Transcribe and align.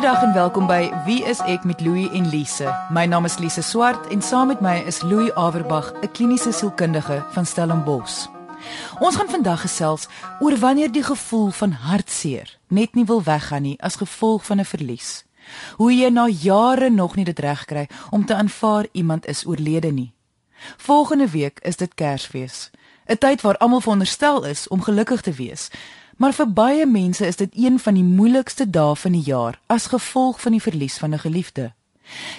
Goeiedag 0.00 0.22
en 0.22 0.32
welkom 0.32 0.64
by 0.64 0.92
Wie 1.04 1.18
is 1.28 1.42
ek 1.44 1.66
met 1.68 1.82
Louie 1.84 2.06
en 2.16 2.24
Lise. 2.32 2.70
My 2.88 3.02
naam 3.04 3.26
is 3.28 3.34
Lise 3.36 3.60
Swart 3.60 4.06
en 4.08 4.22
saam 4.24 4.48
met 4.48 4.62
my 4.64 4.78
is 4.88 5.02
Louie 5.04 5.28
Averbag, 5.36 5.92
'n 6.00 6.08
kliniese 6.12 6.52
sielkundige 6.52 7.18
van 7.32 7.46
Stellenbosch. 7.46 8.26
Ons 8.98 9.16
gaan 9.16 9.28
vandag 9.28 9.60
gesels 9.60 10.08
oor 10.40 10.56
wanneer 10.56 10.92
die 10.92 11.02
gevoel 11.02 11.50
van 11.50 11.70
hartseer 11.72 12.58
net 12.68 12.94
nie 12.94 13.04
wil 13.04 13.22
weggaan 13.22 13.62
nie 13.62 13.76
as 13.82 14.00
gevolg 14.00 14.46
van 14.46 14.60
'n 14.60 14.64
verlies. 14.64 15.24
Hoe 15.76 15.92
jy 15.92 16.08
na 16.08 16.28
jare 16.28 16.90
nog 16.90 17.16
nie 17.16 17.24
dit 17.24 17.38
reg 17.38 17.64
kry 17.64 17.88
om 18.10 18.24
te 18.24 18.34
aanvaar 18.34 18.86
iemand 18.92 19.26
is 19.26 19.46
oorlede 19.46 19.92
nie. 19.92 20.12
Volgende 20.76 21.28
week 21.28 21.58
is 21.62 21.76
dit 21.76 21.94
Kersfees, 21.94 22.70
'n 23.06 23.18
tyd 23.18 23.40
waar 23.40 23.56
almal 23.56 23.80
veronderstel 23.80 24.44
is 24.44 24.68
om 24.68 24.82
gelukkig 24.82 25.20
te 25.20 25.32
wees. 25.32 25.70
Maar 26.20 26.34
vir 26.36 26.50
baie 26.52 26.86
mense 26.86 27.24
is 27.26 27.36
dit 27.40 27.54
een 27.56 27.78
van 27.80 27.96
die 27.96 28.04
moeilikste 28.04 28.66
dae 28.70 28.96
van 28.96 29.14
die 29.16 29.24
jaar 29.24 29.56
as 29.72 29.86
gevolg 29.88 30.40
van 30.40 30.52
die 30.52 30.60
verlies 30.60 30.98
van 31.00 31.14
'n 31.14 31.18
geliefde. 31.18 31.72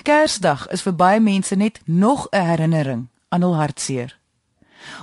Kersdag 0.03 0.67
is 0.67 0.81
vir 0.81 0.93
baie 0.95 1.19
mense 1.19 1.55
net 1.55 1.81
nog 1.85 2.27
'n 2.29 2.45
herinnering 2.45 3.07
aan 3.29 3.41
hul 3.41 3.55
hartseer. 3.55 4.17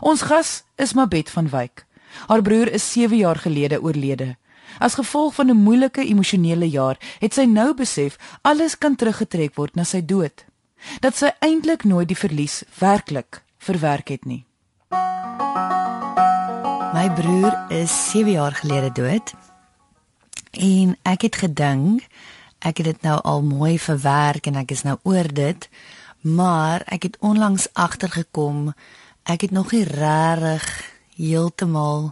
Ons 0.00 0.22
gas 0.22 0.62
is 0.76 0.92
Mabet 0.92 1.30
van 1.30 1.48
Wyk. 1.48 1.86
Haar 2.26 2.42
broer 2.42 2.72
is 2.72 2.92
7 2.92 3.16
jaar 3.16 3.36
gelede 3.36 3.82
oorlede. 3.82 4.36
As 4.78 4.94
gevolg 4.94 5.34
van 5.34 5.50
'n 5.50 5.62
moeilike 5.62 6.04
emosionele 6.06 6.70
jaar, 6.70 6.96
het 7.18 7.34
sy 7.34 7.44
nou 7.44 7.74
besef 7.74 8.16
alles 8.42 8.78
kan 8.78 8.96
teruggetrek 8.96 9.54
word 9.54 9.74
na 9.74 9.84
sy 9.84 10.04
dood. 10.04 10.44
Dat 11.00 11.16
sy 11.16 11.30
eintlik 11.38 11.84
nooit 11.84 12.08
die 12.08 12.16
verlies 12.16 12.62
werklik 12.78 13.42
verwerk 13.58 14.08
het 14.08 14.24
nie. 14.24 14.47
My 16.98 17.10
broer 17.14 17.54
is 17.70 18.10
7 18.10 18.30
jaar 18.30 18.52
gelede 18.52 18.92
dood. 18.92 19.32
En 20.50 20.96
ek 21.02 21.22
het 21.28 21.36
gedink 21.36 22.02
ek 22.58 22.80
het 22.80 22.88
dit 22.88 23.02
nou 23.06 23.20
al 23.22 23.42
mooi 23.42 23.78
verwerk 23.78 24.48
en 24.50 24.58
ek 24.58 24.74
is 24.74 24.82
nou 24.82 24.96
oor 25.06 25.28
dit, 25.30 25.68
maar 26.26 26.82
ek 26.90 27.06
het 27.06 27.20
onlangs 27.22 27.68
agtergekom 27.78 28.72
ek 29.22 29.46
het 29.46 29.54
nog 29.54 29.70
nie 29.70 29.84
regtig 29.86 30.66
heeltemal 31.14 32.10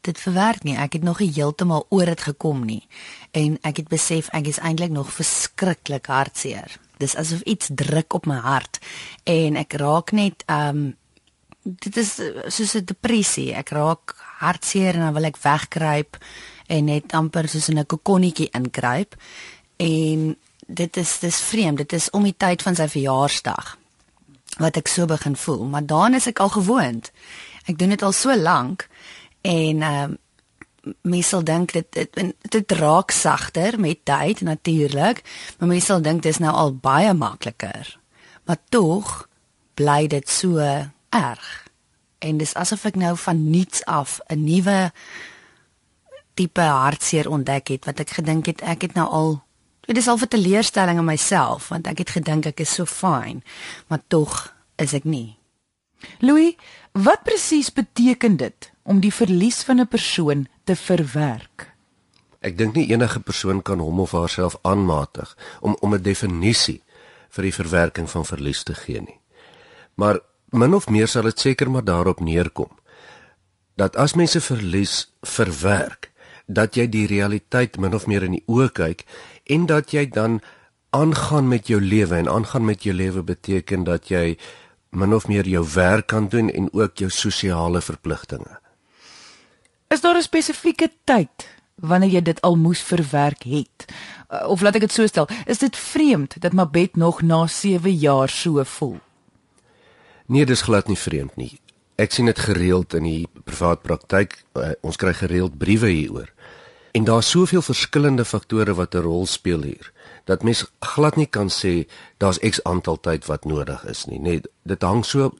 dit 0.00 0.16
verwerk 0.16 0.64
nie. 0.64 0.80
Ek 0.80 0.96
het 0.96 1.04
nog 1.04 1.20
nie 1.20 1.32
heeltemal 1.36 1.84
oor 1.88 2.08
dit 2.08 2.24
gekom 2.30 2.64
nie. 2.64 2.88
En 3.36 3.60
ek 3.60 3.84
het 3.84 3.92
besef 3.92 4.32
ek 4.32 4.48
is 4.48 4.64
eintlik 4.64 4.96
nog 4.96 5.12
verskriklik 5.12 6.08
hartseer. 6.08 6.80
Dis 6.96 7.20
asof 7.20 7.44
iets 7.44 7.68
druk 7.68 8.16
op 8.16 8.32
my 8.32 8.40
hart 8.48 8.80
en 9.28 9.60
ek 9.60 9.76
raak 9.76 10.16
net 10.16 10.48
ehm 10.48 10.76
um, 10.76 10.92
dit 11.64 11.96
is 11.96 12.18
eh, 12.18 12.46
soos 12.46 12.74
'n 12.74 12.84
depressie. 12.84 13.54
Ek 13.54 13.68
raak 13.68 14.14
hartseer 14.38 14.94
en 14.94 15.00
dan 15.00 15.14
wil 15.14 15.24
ek 15.24 15.42
wegkruip 15.42 16.16
en 16.66 16.84
net 16.84 17.12
amper 17.12 17.48
soos 17.48 17.68
in 17.68 17.78
'n 17.78 17.86
kokonnetjie 17.86 18.48
inkruip. 18.52 19.16
En 19.76 20.36
dit 20.66 20.96
is 20.96 21.18
dis 21.18 21.40
vreemd. 21.40 21.78
Dit 21.78 21.92
is 21.92 22.10
om 22.10 22.22
die 22.22 22.36
tyd 22.36 22.62
van 22.62 22.74
sy 22.74 22.88
verjaarsdag 22.88 23.78
wat 24.58 24.76
ek 24.76 24.88
so 24.88 25.06
begin 25.06 25.36
voel, 25.36 25.64
maar 25.64 25.86
dan 25.86 26.14
is 26.14 26.26
ek 26.26 26.38
al 26.38 26.48
gewoond. 26.48 27.10
Ek 27.66 27.78
doen 27.78 27.88
dit 27.88 28.02
al 28.02 28.12
so 28.12 28.36
lank 28.36 28.88
en 29.40 29.82
ehm 29.82 30.10
uh, 30.10 30.16
mens 31.02 31.28
sal 31.28 31.42
dink 31.42 31.72
dit 31.72 31.86
dit, 31.92 32.34
dit 32.50 32.72
raak 32.72 33.10
sagter 33.10 33.80
met 33.80 34.04
tyd 34.04 34.40
natuurlik, 34.40 35.22
maar 35.58 35.68
mens 35.68 35.84
sal 35.84 36.02
dink 36.02 36.22
dit 36.22 36.32
is 36.32 36.38
nou 36.38 36.52
al 36.52 36.74
baie 36.74 37.14
makliker. 37.14 37.98
Maar 38.44 38.58
tog 38.68 39.28
bly 39.74 40.06
dit 40.06 40.28
so 40.28 40.60
erg. 41.14 41.64
En 42.18 42.38
dis 42.40 42.54
asof 42.54 42.84
ek 42.84 42.98
nou 43.00 43.16
van 43.16 43.50
niets 43.50 43.84
af 43.84 44.20
'n 44.28 44.44
nuwe 44.44 44.92
tipe 46.34 46.60
hartseer 46.60 47.30
ontdek 47.30 47.68
het 47.68 47.84
wat 47.84 48.00
ek 48.00 48.10
gedink 48.10 48.46
het 48.46 48.60
ek 48.60 48.82
het 48.82 48.94
nou 48.94 49.06
al 49.08 49.44
dit 49.86 49.96
is 49.96 50.08
al 50.08 50.18
'n 50.18 50.28
teleurstelling 50.28 50.98
in 50.98 51.04
myself 51.04 51.68
want 51.68 51.86
ek 51.86 51.98
het 51.98 52.10
gedink 52.10 52.46
ek 52.46 52.60
is 52.60 52.74
so 52.74 52.84
fyn, 52.84 53.42
maar 53.86 54.02
tog 54.08 54.54
is 54.76 54.92
ek 54.92 55.04
nie. 55.04 55.38
Louis, 56.18 56.56
wat 56.92 57.22
presies 57.22 57.72
beteken 57.72 58.36
dit 58.36 58.72
om 58.82 59.00
die 59.00 59.12
verlies 59.12 59.62
van 59.62 59.80
'n 59.80 59.88
persoon 59.88 60.48
te 60.64 60.76
verwerk? 60.76 61.72
Ek 62.40 62.58
dink 62.58 62.74
nie 62.74 62.90
enige 62.90 63.20
persoon 63.20 63.62
kan 63.62 63.78
hom 63.78 64.00
of 64.00 64.12
haarself 64.12 64.56
aanmatig 64.62 65.36
om 65.60 65.76
om 65.80 65.94
'n 65.94 66.02
definisie 66.02 66.82
vir 67.28 67.42
die 67.42 67.54
verwerking 67.54 68.10
van 68.10 68.24
verlies 68.24 68.62
te 68.62 68.74
gee 68.74 69.00
nie. 69.00 69.20
Maar 69.94 70.20
min 70.54 70.74
of 70.74 70.88
meer 70.88 71.10
sal 71.10 71.22
dit 71.22 71.38
seker 71.38 71.70
maar 71.70 71.84
daarop 71.84 72.20
neerkom 72.20 72.70
dat 73.76 73.96
as 73.96 74.14
mense 74.14 74.40
verlies 74.40 74.96
verwerk 75.26 76.10
dat 76.46 76.76
jy 76.76 76.86
die 76.86 77.06
realiteit 77.10 77.78
min 77.80 77.94
of 77.94 78.06
meer 78.06 78.22
in 78.26 78.38
die 78.38 78.44
oë 78.46 78.70
kyk 78.76 79.06
en 79.50 79.66
dat 79.66 79.92
jy 79.92 80.06
dan 80.06 80.40
aangaan 80.94 81.48
met 81.48 81.66
jou 81.66 81.80
lewe 81.80 82.16
en 82.16 82.28
aangaan 82.28 82.64
met 82.64 82.84
jou 82.84 82.94
lewe 82.94 83.22
beteken 83.22 83.84
dat 83.84 84.08
jy 84.08 84.36
min 84.94 85.14
of 85.14 85.26
meer 85.26 85.48
jou 85.48 85.64
werk 85.74 86.06
kan 86.06 86.28
doen 86.28 86.50
en 86.50 86.68
ook 86.72 87.02
jou 87.02 87.10
sosiale 87.10 87.80
verpligtinge. 87.82 88.60
Is 89.88 90.00
daar 90.00 90.16
'n 90.16 90.22
spesifieke 90.22 90.90
tyd 91.04 91.48
wanneer 91.74 92.10
jy 92.10 92.22
dit 92.22 92.40
al 92.40 92.56
moes 92.56 92.82
verwerk 92.82 93.42
het? 93.42 93.84
Of 94.46 94.60
laat 94.60 94.74
ek 94.74 94.80
dit 94.80 94.92
so 94.92 95.06
stel, 95.06 95.28
is 95.46 95.58
dit 95.58 95.76
vreemd 95.76 96.40
dat 96.40 96.52
Mabet 96.52 96.96
nog 96.96 97.22
na 97.22 97.46
7 97.46 97.94
jaar 97.94 98.28
so 98.28 98.64
voel? 98.64 99.00
Nee, 100.26 100.46
dis 100.46 100.62
glad 100.62 100.88
nie 100.88 100.98
vreemd 100.98 101.36
nie. 101.36 101.58
Ek 101.96 102.12
sien 102.12 102.26
dit 102.26 102.38
gereeld 102.38 102.94
in 102.94 103.04
die 103.04 103.26
privaat 103.44 103.82
praktyk. 103.82 104.44
Uh, 104.56 104.72
ons 104.82 104.96
kry 104.96 105.12
gereeld 105.12 105.58
briewe 105.58 105.88
hieroor. 105.88 106.30
En 106.94 107.04
daar's 107.04 107.30
soveel 107.30 107.62
verskillende 107.62 108.24
faktore 108.24 108.74
wat 108.74 108.94
'n 108.94 109.02
rol 109.02 109.26
speel 109.26 109.62
hier 109.62 109.92
dat 110.24 110.42
mens 110.42 110.64
glad 110.80 111.16
nie 111.16 111.26
kan 111.26 111.48
sê 111.48 111.86
daar's 112.16 112.38
X 112.38 112.62
aantal 112.64 113.00
tyd 113.00 113.26
wat 113.26 113.44
nodig 113.44 113.84
is 113.84 114.04
nie. 114.04 114.18
Net 114.18 114.48
dit 114.62 114.82
hang 114.82 115.04
so 115.04 115.32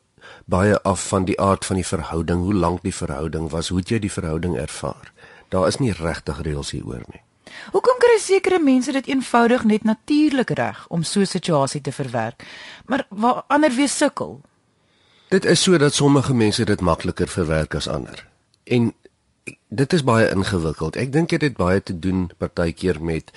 baie 0.45 0.81
af 0.83 1.09
van 1.09 1.25
die 1.25 1.41
aard 1.41 1.65
van 1.65 1.77
die 1.77 1.87
verhouding, 1.87 2.41
hoe 2.41 2.55
lank 2.55 2.83
die 2.83 2.95
verhouding 2.95 3.51
was, 3.51 3.69
hoe 3.69 3.83
jy 3.85 3.99
die 3.99 4.13
verhouding 4.13 4.57
ervaar. 4.57 5.13
Daar 5.49 5.67
is 5.67 5.79
nie 5.79 5.93
regtig 5.93 6.41
reëls 6.43 6.71
hieroor 6.71 7.05
nie. 7.13 7.21
Hoekom 7.73 7.99
kry 8.01 8.17
sekere 8.19 8.59
mense 8.59 8.93
dit 8.93 9.07
eenvoudig 9.07 9.65
net 9.65 9.85
natuurlik 9.85 10.51
reg 10.51 10.87
om 10.89 11.03
so 11.03 11.21
'n 11.21 11.27
situasie 11.27 11.81
te 11.81 11.93
verwerk, 11.93 12.45
maar 12.87 13.07
waar 13.09 13.45
ander 13.47 13.71
weer 13.71 13.89
sukkel? 13.89 14.41
Dit 15.35 15.45
is 15.51 15.63
so 15.63 15.79
dat 15.79 15.95
sommige 15.95 16.35
mense 16.35 16.65
dit 16.65 16.81
makliker 16.81 17.29
verwerk 17.29 17.75
as 17.75 17.89
ander. 17.91 18.21
En 18.65 18.93
dit 19.69 19.93
is 19.93 20.05
baie 20.07 20.29
ingewikkeld. 20.31 20.97
Ek 20.97 21.11
dink 21.13 21.33
dit 21.35 21.43
het 21.43 21.57
baie 21.59 21.81
te 21.83 21.97
doen 21.99 22.29
partykeer 22.39 23.01
met 23.03 23.33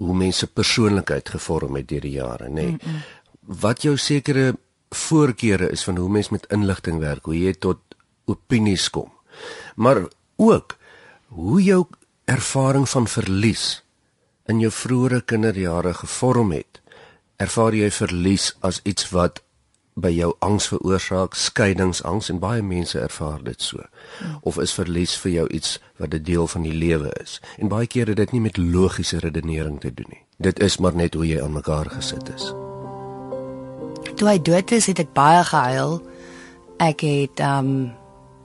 hoe 0.00 0.16
mense 0.16 0.48
persoonlikheid 0.50 1.28
gevorm 1.30 1.76
het 1.78 1.86
deur 1.92 2.02
die 2.02 2.16
jare, 2.16 2.48
nê. 2.48 2.54
Nee. 2.54 2.70
Mm 2.70 2.78
-mm. 2.82 3.02
Wat 3.62 3.82
jou 3.82 3.96
sekere 3.96 4.56
voorkeure 4.90 5.70
is 5.70 5.84
van 5.86 5.96
hoe 5.96 6.08
mens 6.10 6.28
met 6.28 6.46
inligting 6.50 6.98
werk, 6.98 7.24
hoe 7.24 7.38
jy 7.38 7.52
tot 7.54 7.78
opinies 8.24 8.90
kom. 8.90 9.12
Maar 9.74 10.02
ook 10.36 10.76
hoe 11.26 11.62
jou 11.62 11.86
ervaring 12.24 12.88
van 12.88 13.06
verlies 13.08 13.84
in 14.46 14.60
jou 14.60 14.72
vroeë 14.72 15.22
kinderjare 15.24 15.94
gevorm 15.94 16.52
het. 16.52 16.80
Ervaar 17.36 17.74
jy 17.74 17.90
verlies 17.90 18.56
as 18.60 18.80
iets 18.82 19.10
wat 19.10 19.42
by 19.94 20.10
jou 20.14 20.34
angs 20.38 20.68
veroorsaak, 20.70 21.34
skeidingsangs 21.34 22.30
en 22.30 22.38
baie 22.38 22.62
mense 22.62 22.98
ervaar 22.98 23.42
dit 23.44 23.62
so. 23.62 23.82
Of 24.42 24.58
is 24.58 24.74
verlies 24.74 25.16
vir 25.18 25.32
jou 25.32 25.46
iets 25.48 25.78
wat 25.98 26.14
'n 26.14 26.22
deel 26.22 26.46
van 26.46 26.62
die 26.62 26.74
lewe 26.74 27.10
is? 27.22 27.40
En 27.58 27.68
baie 27.68 27.86
keer 27.86 28.06
het 28.06 28.16
dit 28.16 28.32
nie 28.32 28.40
met 28.40 28.56
logiese 28.56 29.18
redenering 29.18 29.80
te 29.80 29.94
doen 29.94 30.06
nie. 30.08 30.24
Dit 30.38 30.60
is 30.60 30.78
maar 30.78 30.94
net 30.94 31.14
hoe 31.14 31.26
jy 31.26 31.42
aan 31.42 31.52
mekaar 31.52 31.90
gesit 31.90 32.28
is. 32.34 32.54
Toe 34.14 34.28
hy 34.28 34.38
dood 34.42 34.70
is, 34.70 34.86
het 34.86 34.98
ek 34.98 35.12
baie 35.12 35.44
gehuil. 35.44 36.02
Ek 36.78 37.00
het 37.00 37.40
um 37.40 37.92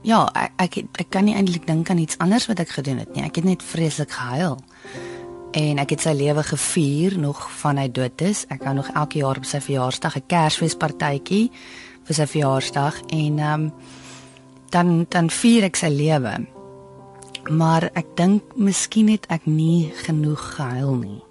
ja, 0.02 0.28
ek 0.34 0.76
ek, 0.76 0.84
ek 0.92 1.10
kan 1.10 1.24
nie 1.24 1.34
eintlik 1.34 1.66
dink 1.66 1.90
aan 1.90 1.98
iets 1.98 2.18
anders 2.18 2.46
wat 2.46 2.58
ek 2.58 2.68
gedoen 2.68 2.98
het 2.98 3.14
nie. 3.14 3.24
Ek 3.24 3.34
het 3.36 3.44
net 3.44 3.62
vreeslik 3.62 4.10
gehuil 4.10 4.58
en 5.56 5.80
ek 5.80 5.94
het 5.94 6.04
sy 6.04 6.12
lewe 6.12 6.42
gevier 6.44 7.16
nog 7.18 7.40
van 7.62 7.78
hy 7.80 7.86
dood 7.88 8.20
is. 8.24 8.44
Ek 8.52 8.66
hou 8.68 8.74
nog 8.76 8.90
elke 8.92 9.22
jaar 9.22 9.40
op 9.40 9.46
sy 9.48 9.60
verjaarsdag 9.64 10.18
'n 10.18 10.28
Kersfeespartytjie 10.28 11.50
vir 12.04 12.14
sy 12.14 12.26
verjaarsdag 12.26 13.00
en 13.08 13.38
ehm 13.38 13.62
um, 13.62 13.72
dan 14.70 15.06
dan 15.08 15.30
vier 15.30 15.64
ek 15.64 15.76
sy 15.76 15.88
lewe. 15.88 16.46
Maar 17.48 17.90
ek 17.94 18.16
dink 18.16 18.42
miskien 18.56 19.08
het 19.08 19.26
ek 19.30 19.46
nie 19.46 19.92
genoeg 20.04 20.56
gehuil 20.56 20.94
nie. 20.94 21.22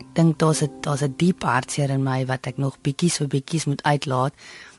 Ek 0.00 0.10
dink 0.14 0.38
daar's 0.38 0.62
'n 0.62 0.70
daar's 0.80 1.02
'n 1.02 1.14
diep 1.16 1.42
hartseer 1.42 1.90
in 1.90 2.02
my 2.02 2.26
wat 2.26 2.46
ek 2.46 2.58
nog 2.58 2.78
bietjies 2.82 3.18
vir 3.18 3.28
bietjies 3.28 3.66
moet 3.66 3.82
uitlaat. 3.82 4.32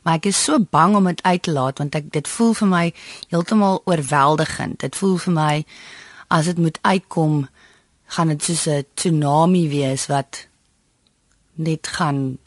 Maar 0.04 0.16
ek 0.16 0.26
is 0.26 0.44
so 0.44 0.60
bang 0.60 0.96
om 0.96 1.06
dit 1.06 1.24
uit 1.24 1.42
te 1.42 1.52
laat 1.52 1.78
want 1.78 1.96
ek 1.96 2.12
dit 2.12 2.28
voel 2.28 2.54
vir 2.54 2.68
my 2.68 2.94
heeltemal 3.30 3.82
oorweldigend. 3.86 4.80
Dit 4.80 4.96
voel 4.96 5.18
vir 5.18 5.34
my 5.34 5.66
as 6.30 6.46
dit 6.46 6.58
moet 6.58 6.80
uitkom, 6.82 7.48
gaan 8.06 8.28
dit 8.34 8.44
soos 8.44 8.66
'n 8.68 8.86
tsunami 8.94 9.68
wees 9.70 10.08
wat 10.08 10.48
net 11.54 11.88
gaan 11.88 12.38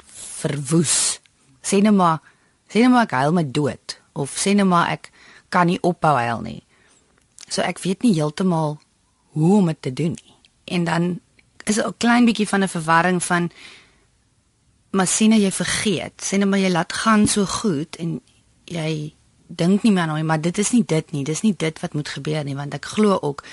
verwoes. 0.40 1.20
Sê 1.62 1.82
net 1.82 1.94
maar, 1.94 2.23
sê 2.69 2.81
net 2.81 2.90
maar 2.90 3.05
ek 3.05 3.19
huil 3.20 3.32
my 3.32 3.46
dood 3.50 4.00
of 4.12 4.31
sê 4.37 4.55
net 4.55 4.67
maar 4.67 4.88
ek 4.88 5.11
kan 5.49 5.67
nie 5.67 5.82
ophou 5.82 6.17
huil 6.17 6.40
nie. 6.40 6.62
So 7.49 7.62
ek 7.62 7.79
weet 7.84 8.02
nie 8.02 8.14
heeltemal 8.14 8.79
hoe 9.32 9.56
om 9.56 9.67
dit 9.67 9.82
te 9.82 9.93
doen 9.93 10.17
nie. 10.17 10.32
en 10.64 10.84
dan 10.84 11.20
is 11.64 11.76
'n 11.76 11.94
klein 11.96 12.25
bietjie 12.25 12.49
van 12.49 12.62
'n 12.62 12.69
verwarring 12.69 13.23
van 13.25 13.50
maar 14.90 15.06
sien 15.06 15.29
nou 15.29 15.40
jy 15.40 15.50
vergeet. 15.50 16.12
Sien 16.17 16.38
nou 16.38 16.50
maar 16.50 16.58
jy 16.58 16.70
laat 16.70 16.93
gaan 16.93 17.26
so 17.26 17.44
goed 17.44 17.96
en 17.96 18.20
jy 18.64 19.14
dink 19.46 19.82
nie 19.82 19.93
meer 19.93 20.02
aan 20.02 20.17
hom, 20.17 20.26
maar 20.26 20.40
dit 20.40 20.58
is 20.58 20.70
nie 20.70 20.84
dit 20.84 21.11
nie. 21.12 21.25
Dis 21.25 21.40
nie 21.40 21.55
dit 21.56 21.81
wat 21.81 21.93
moet 21.93 22.08
gebeur 22.08 22.44
nie, 22.44 22.56
want 22.56 22.75
ek 22.75 22.84
glo 22.84 23.19
ook 23.20 23.44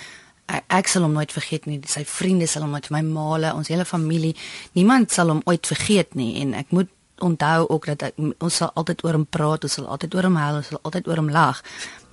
ek, 0.49 0.65
ek 0.81 0.91
sal 0.91 1.05
hom 1.05 1.15
nooit 1.17 1.31
vergeet 1.31 1.65
nie. 1.69 1.79
Sy 1.87 2.03
vriende 2.09 2.47
sal 2.49 2.65
hom 2.65 2.73
nooit, 2.75 2.89
my 2.93 3.01
maale, 3.05 3.53
ons 3.53 3.71
hele 3.71 3.85
familie, 3.85 4.35
niemand 4.77 5.13
sal 5.15 5.33
hom 5.33 5.43
ooit 5.49 5.69
vergeet 5.69 6.15
nie 6.19 6.41
en 6.41 6.55
ek 6.57 6.73
moet 6.75 6.89
onthou 7.23 7.67
ook 7.67 7.89
dat 7.91 8.09
ek, 8.09 8.19
ons 8.39 8.61
sal 8.61 8.71
altyd 8.79 9.03
oor 9.03 9.17
hom 9.19 9.25
praat, 9.27 9.65
ons 9.67 9.73
sal 9.79 9.89
altyd 9.91 10.15
oor 10.15 10.29
hom 10.29 10.39
huil, 10.39 10.61
ons 10.61 10.71
sal 10.71 10.79
altyd 10.87 11.09
oor 11.11 11.19
hom 11.19 11.31
lag, 11.33 11.59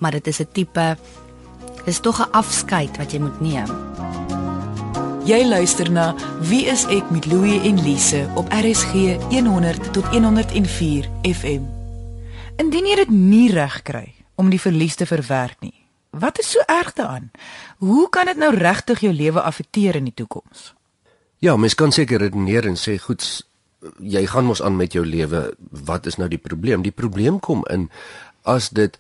maar 0.02 0.16
dit 0.18 0.26
is 0.26 0.40
'n 0.40 0.48
tipe 0.52 0.86
dis 1.86 2.00
tog 2.00 2.20
'n 2.20 2.30
afskeid 2.32 2.96
wat 2.98 3.12
jy 3.12 3.20
moet 3.20 3.40
neem. 3.40 3.70
Jy 5.26 5.44
luister 5.44 5.90
na 5.90 6.14
Wie 6.40 6.66
is 6.66 6.86
ek 6.86 7.10
met 7.10 7.26
Louie 7.26 7.60
en 7.60 7.82
Lise 7.82 8.28
op 8.34 8.52
RSG 8.52 9.18
100 9.30 9.92
tot 9.92 10.04
104 10.04 11.08
FM. 11.22 11.62
Indien 12.56 12.86
jy 12.86 12.94
dit 12.94 13.10
nie 13.10 13.50
reg 13.50 13.82
kry 13.82 14.14
om 14.34 14.50
die 14.50 14.60
verlies 14.60 14.94
te 14.94 15.06
verwerk 15.06 15.56
nie, 15.60 15.85
wat 16.18 16.38
is 16.38 16.50
so 16.50 16.62
erg 16.66 16.92
daaraan? 16.92 17.30
Hoe 17.78 18.08
kan 18.10 18.26
dit 18.26 18.36
nou 18.36 18.54
regtig 18.54 19.00
jou 19.00 19.12
lewe 19.12 19.40
affekteer 19.40 19.94
in 19.94 20.04
die 20.04 20.14
toekoms? 20.14 20.74
Ja, 21.38 21.56
mens 21.56 21.74
kan 21.74 21.92
seker 21.92 22.18
redeneer 22.18 22.66
en 22.66 22.78
sê 22.80 22.96
goed, 22.98 23.24
jy 24.00 24.26
gaan 24.26 24.48
mos 24.48 24.62
aan 24.62 24.76
met 24.76 24.92
jou 24.92 25.04
lewe. 25.06 25.54
Wat 25.70 26.06
is 26.06 26.16
nou 26.16 26.28
die 26.28 26.40
probleem? 26.40 26.82
Die 26.82 26.94
probleem 26.94 27.40
kom 27.40 27.64
in 27.70 27.90
as 28.42 28.70
dit 28.70 28.96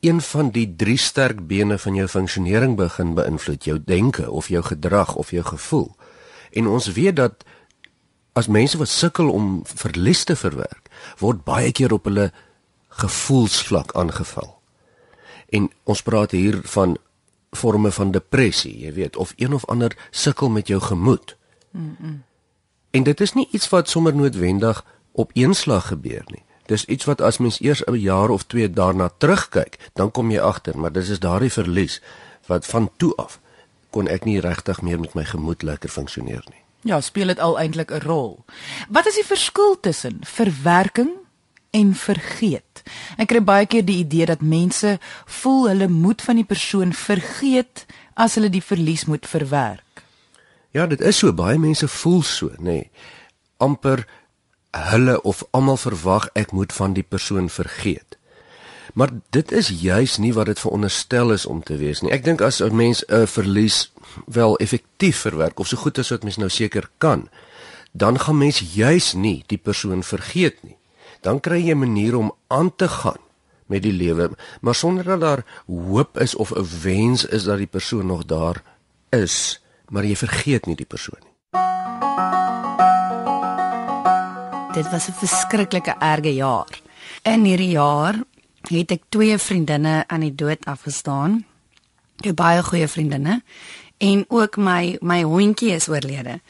een 0.00 0.20
van 0.20 0.50
die 0.54 0.66
drie 0.76 0.98
sterk 0.98 1.46
bene 1.46 1.78
van 1.78 1.94
jou 1.94 2.06
funksionering 2.08 2.76
begin 2.76 3.14
beïnvloed, 3.14 3.64
jou 3.64 3.78
denke 3.84 4.30
of 4.30 4.48
jou 4.48 4.62
gedrag 4.62 5.14
of 5.14 5.30
jou 5.30 5.42
gevoel. 5.44 5.96
En 6.52 6.66
ons 6.66 6.92
weet 6.92 7.16
dat 7.16 7.44
as 8.32 8.46
mense 8.46 8.78
wat 8.78 8.88
sukkel 8.88 9.30
om 9.30 9.62
verlies 9.64 10.24
te 10.24 10.36
verwerk, 10.36 10.86
word 11.18 11.42
baie 11.44 11.72
keer 11.72 11.92
op 11.92 12.04
hulle 12.06 12.30
gevoelsvlak 12.88 13.94
aangeval. 13.98 14.57
En 15.48 15.70
ons 15.84 16.02
praat 16.02 16.30
hier 16.30 16.60
van 16.62 16.96
forme 17.50 17.92
van 17.92 18.10
depressie, 18.10 18.78
jy 18.78 18.92
weet, 18.92 19.16
of 19.16 19.32
een 19.36 19.54
of 19.54 19.66
ander 19.66 19.96
sukkel 20.10 20.48
met 20.48 20.66
jou 20.66 20.80
gemoed. 20.80 21.36
Mm 21.70 21.96
-mm. 21.98 22.22
En 22.90 23.02
dit 23.02 23.20
is 23.20 23.32
nie 23.32 23.48
iets 23.50 23.68
wat 23.68 23.88
sommer 23.88 24.14
noodwendig 24.14 24.84
op 25.12 25.30
een 25.32 25.54
slag 25.54 25.86
gebeur 25.86 26.24
nie. 26.26 26.44
Dis 26.66 26.84
iets 26.84 27.04
wat 27.04 27.20
as 27.20 27.38
mens 27.38 27.60
eers 27.60 27.84
'n 27.84 27.94
jaar 27.94 28.30
of 28.30 28.42
2 28.42 28.70
daarna 28.70 29.10
terugkyk, 29.18 29.78
dan 29.92 30.10
kom 30.10 30.30
jy 30.30 30.40
agter, 30.40 30.78
maar 30.78 30.92
dis 30.92 31.08
is 31.08 31.18
daardie 31.18 31.52
verlies 31.52 32.02
wat 32.46 32.66
van 32.66 32.90
toe 32.96 33.16
af 33.16 33.40
kon 33.90 34.08
ek 34.08 34.26
nie 34.28 34.40
regtig 34.44 34.82
meer 34.84 35.00
met 35.00 35.14
my 35.18 35.24
gemoed 35.24 35.64
lekker 35.66 35.90
funksioneer 35.92 36.44
nie. 36.52 36.62
Ja, 36.86 37.00
speel 37.00 37.32
dit 37.32 37.40
al 37.42 37.58
eintlik 37.58 37.90
'n 37.90 38.04
rol. 38.06 38.44
Wat 38.88 39.06
is 39.06 39.14
die 39.14 39.26
verskil 39.26 39.80
tussen 39.80 40.18
verwerking 40.22 41.10
en 41.70 41.94
vergeet? 41.94 42.67
Ek 43.16 43.28
kry 43.28 43.40
baie 43.40 43.66
keer 43.66 43.84
die 43.84 43.98
idee 44.04 44.26
dat 44.26 44.40
mense 44.42 44.98
voel 45.26 45.68
hulle 45.68 45.88
moet 45.88 46.22
van 46.22 46.36
die 46.36 46.48
persoon 46.48 46.92
vergeet 46.92 47.86
as 48.14 48.34
hulle 48.34 48.50
die 48.50 48.64
verlies 48.64 49.06
moet 49.06 49.26
verwerk. 49.26 50.02
Ja, 50.72 50.86
dit 50.86 51.00
is 51.00 51.18
so 51.18 51.32
baie 51.32 51.58
mense 51.58 51.88
voel 51.88 52.22
so, 52.22 52.52
nê. 52.58 52.64
Nee. 52.64 52.90
amper 53.58 54.06
hulle 54.70 55.22
of 55.22 55.42
almal 55.50 55.76
verwag 55.80 56.28
ek 56.38 56.52
moet 56.54 56.72
van 56.72 56.94
die 56.94 57.02
persoon 57.02 57.48
vergeet. 57.50 58.16
Maar 58.94 59.10
dit 59.34 59.52
is 59.52 59.68
juis 59.68 60.16
nie 60.22 60.32
wat 60.34 60.48
dit 60.50 60.60
veronderstel 60.60 61.32
is 61.34 61.46
om 61.46 61.62
te 61.62 61.76
wees 61.80 62.02
nie. 62.02 62.12
Ek 62.14 62.24
dink 62.24 62.40
as 62.40 62.60
'n 62.62 62.76
mens 62.76 63.04
'n 63.08 63.26
verlies 63.26 63.90
wel 64.26 64.56
effektief 64.56 65.16
verwerk 65.26 65.60
of 65.60 65.68
so 65.68 65.76
goed 65.76 65.98
as 65.98 66.10
wat 66.10 66.22
mens 66.22 66.36
nou 66.36 66.48
seker 66.48 66.88
kan, 66.98 67.28
dan 67.92 68.18
gaan 68.18 68.38
mens 68.38 68.62
juis 68.74 69.12
nie 69.12 69.44
die 69.46 69.58
persoon 69.58 70.02
vergeet 70.02 70.62
nie. 70.62 70.77
Dan 71.20 71.40
kry 71.40 71.60
jy 71.66 71.74
'n 71.74 71.78
manier 71.78 72.16
om 72.16 72.32
aan 72.46 72.76
te 72.76 72.88
gaan 72.88 73.20
met 73.66 73.82
die 73.82 73.92
lewe, 73.92 74.30
maar 74.60 74.74
sonder 74.74 75.04
dat 75.04 75.20
daar 75.20 75.44
hoop 75.66 76.18
is 76.18 76.34
of 76.34 76.52
'n 76.52 76.66
wens 76.82 77.24
is 77.24 77.44
dat 77.44 77.58
die 77.58 77.66
persoon 77.66 78.06
nog 78.06 78.24
daar 78.24 78.62
is, 79.08 79.62
maar 79.88 80.04
jy 80.04 80.16
vergeet 80.16 80.66
nie 80.66 80.76
die 80.76 80.86
persoon 80.86 81.20
nie. 81.20 81.28
dit 84.78 84.90
was 84.90 85.08
'n 85.08 85.12
verskriklike 85.12 85.94
erge 85.98 86.34
jaar. 86.34 86.80
In 87.22 87.44
hierdie 87.44 87.70
jaar 87.70 88.14
het 88.68 88.90
ek 88.90 89.02
twee 89.08 89.38
vriendinne 89.38 90.04
aan 90.06 90.20
die 90.20 90.34
dood 90.34 90.64
afgestaan. 90.64 91.46
Twee 92.16 92.34
baie 92.34 92.62
goeie 92.62 92.88
vriendinne 92.88 93.42
en 93.96 94.24
ook 94.28 94.56
my 94.56 94.96
my 95.00 95.22
hondjie 95.22 95.70
is 95.70 95.88
oorlede. 95.88 96.40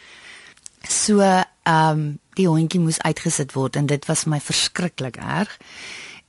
So, 0.89 1.21
ehm 1.21 1.45
um, 1.91 2.19
die 2.39 2.49
hondjie 2.49 2.81
moes 2.81 3.01
uitgesit 3.03 3.53
word 3.57 3.77
en 3.77 3.89
dit 3.91 4.07
was 4.09 4.27
my 4.31 4.39
verskriklik 4.41 5.19
erg. 5.19 5.53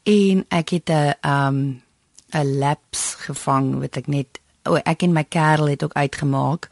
En 0.09 0.45
ek 0.49 0.75
het 0.77 0.89
'n 0.89 1.13
um, 1.23 1.81
'n 2.33 2.57
laps 2.59 3.15
gevang 3.25 3.79
wat 3.79 3.97
ek 3.97 4.07
net 4.07 4.39
o, 4.65 4.75
oh, 4.75 4.81
ek 4.85 5.03
en 5.03 5.13
my 5.13 5.23
kerel 5.23 5.71
het 5.73 5.83
ook 5.83 5.93
uitgemaak. 5.93 6.69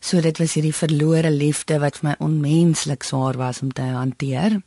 So 0.00 0.20
dit 0.20 0.38
was 0.38 0.54
hierdie 0.54 0.74
verlore 0.74 1.30
liefde 1.30 1.78
wat 1.78 1.98
vir 1.98 2.08
my 2.10 2.14
onmenslik 2.18 3.02
swaar 3.02 3.36
was 3.36 3.62
om 3.62 3.72
te 3.72 3.82
hanteer. 3.82 4.60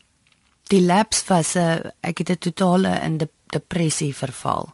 Die 0.71 0.81
laps 0.81 1.23
was 1.27 1.55
'n 1.55 1.91
ek 2.01 2.17
het 2.17 2.29
'n 2.29 2.37
totale 2.37 2.99
in 3.03 3.17
de 3.17 3.29
depressie 3.45 4.15
verval. 4.15 4.73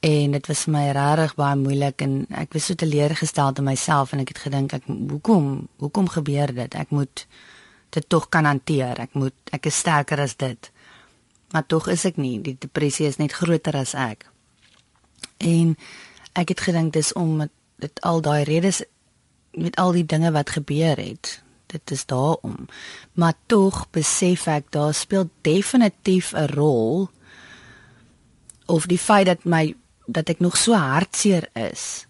En 0.00 0.30
dit 0.30 0.46
was 0.46 0.64
vir 0.64 0.72
my 0.72 0.90
regtig 0.90 1.34
baie 1.34 1.56
moeilik 1.56 2.02
en 2.02 2.26
ek 2.30 2.52
was 2.52 2.64
so 2.64 2.74
teleurgesteld 2.74 3.58
in 3.58 3.64
myself 3.64 4.12
en 4.12 4.20
ek 4.20 4.28
het 4.28 4.38
gedink 4.38 4.72
ek 4.72 4.82
hoekom 4.86 5.68
hoekom 5.78 6.08
gebeur 6.08 6.54
dit? 6.54 6.74
Ek 6.74 6.90
moet 6.90 7.26
dit 7.94 8.08
tog 8.08 8.28
kan 8.28 8.46
hanteer. 8.48 8.98
Ek 9.06 9.14
moet 9.18 9.54
ek 9.54 9.68
is 9.70 9.78
sterker 9.82 10.20
as 10.24 10.36
dit. 10.40 10.70
Maar 11.54 11.66
tog 11.70 11.88
is 11.92 12.04
ek 12.08 12.18
nie. 12.18 12.38
Die 12.42 12.56
depressie 12.58 13.06
is 13.06 13.20
net 13.20 13.36
groter 13.36 13.76
as 13.78 13.94
ek. 13.94 14.26
En 15.38 15.76
ek 16.34 16.54
het 16.54 16.64
gedink 16.66 16.94
dis 16.96 17.12
om 17.18 17.46
dit 17.82 18.02
al 18.02 18.20
daai 18.24 18.42
redes 18.48 18.82
met 19.54 19.76
al 19.78 19.94
die 19.94 20.06
dinge 20.06 20.32
wat 20.34 20.56
gebeur 20.56 20.98
het. 20.98 21.38
Dit 21.70 21.90
is 21.94 22.06
daarom. 22.10 22.66
Maar 23.14 23.34
tog 23.46 23.84
besef 23.94 24.48
ek 24.50 24.72
daar 24.74 24.94
speel 24.94 25.30
definitief 25.46 26.32
'n 26.34 26.50
rol 26.54 27.08
of 28.66 28.86
die 28.86 28.98
feit 28.98 29.26
dat 29.26 29.44
my 29.44 29.74
dat 30.06 30.28
ek 30.28 30.40
nog 30.40 30.56
so 30.56 30.72
hartseer 30.72 31.48
is 31.52 32.06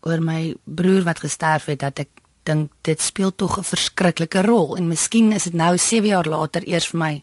oor 0.00 0.20
my 0.20 0.54
broer 0.64 1.04
wat 1.04 1.20
gesterf 1.20 1.68
het 1.68 1.80
dat 1.80 1.98
ek 1.98 2.19
dink 2.50 2.74
dit 2.82 3.00
speel 3.00 3.32
tog 3.34 3.58
'n 3.58 3.70
verskriklike 3.70 4.42
rol 4.42 4.76
en 4.76 4.88
miskien 4.88 5.32
is 5.32 5.48
dit 5.48 5.54
nou 5.54 5.78
7 5.78 6.08
jaar 6.08 6.26
later 6.26 6.66
eers 6.66 6.90
vir 6.90 6.98
my 6.98 7.14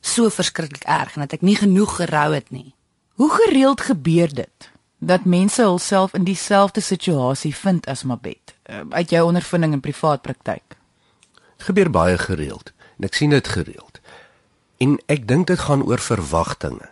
so 0.00 0.30
verskriklik 0.30 0.84
erg 0.84 1.16
en 1.16 1.26
dat 1.26 1.32
ek 1.32 1.42
nie 1.42 1.56
genoeg 1.56 1.96
gerou 1.96 2.32
het 2.34 2.50
nie. 2.50 2.74
Hoe 3.16 3.30
gereeld 3.30 3.80
gebeur 3.80 4.34
dit? 4.34 4.76
dat 4.98 5.24
mense 5.24 5.62
hulself 5.62 6.14
in 6.14 6.24
dieselfde 6.24 6.80
situasie 6.80 7.54
vind 7.54 7.86
as 7.86 8.02
Mabet 8.02 8.54
uh, 8.70 8.80
uit 8.90 9.10
jou 9.10 9.26
ondervinding 9.26 9.72
in 9.72 9.80
privaat 9.80 10.22
praktyk 10.22 10.76
gebeur 11.56 11.90
baie 11.90 12.18
gereeld 12.18 12.72
en 12.96 13.08
ek 13.08 13.14
sien 13.14 13.30
dit 13.30 13.48
gereeld 13.48 14.00
en 14.80 14.96
ek 15.12 15.28
dink 15.28 15.46
dit 15.52 15.60
gaan 15.60 15.84
oor 15.84 16.00
verwagtinge 16.00 16.88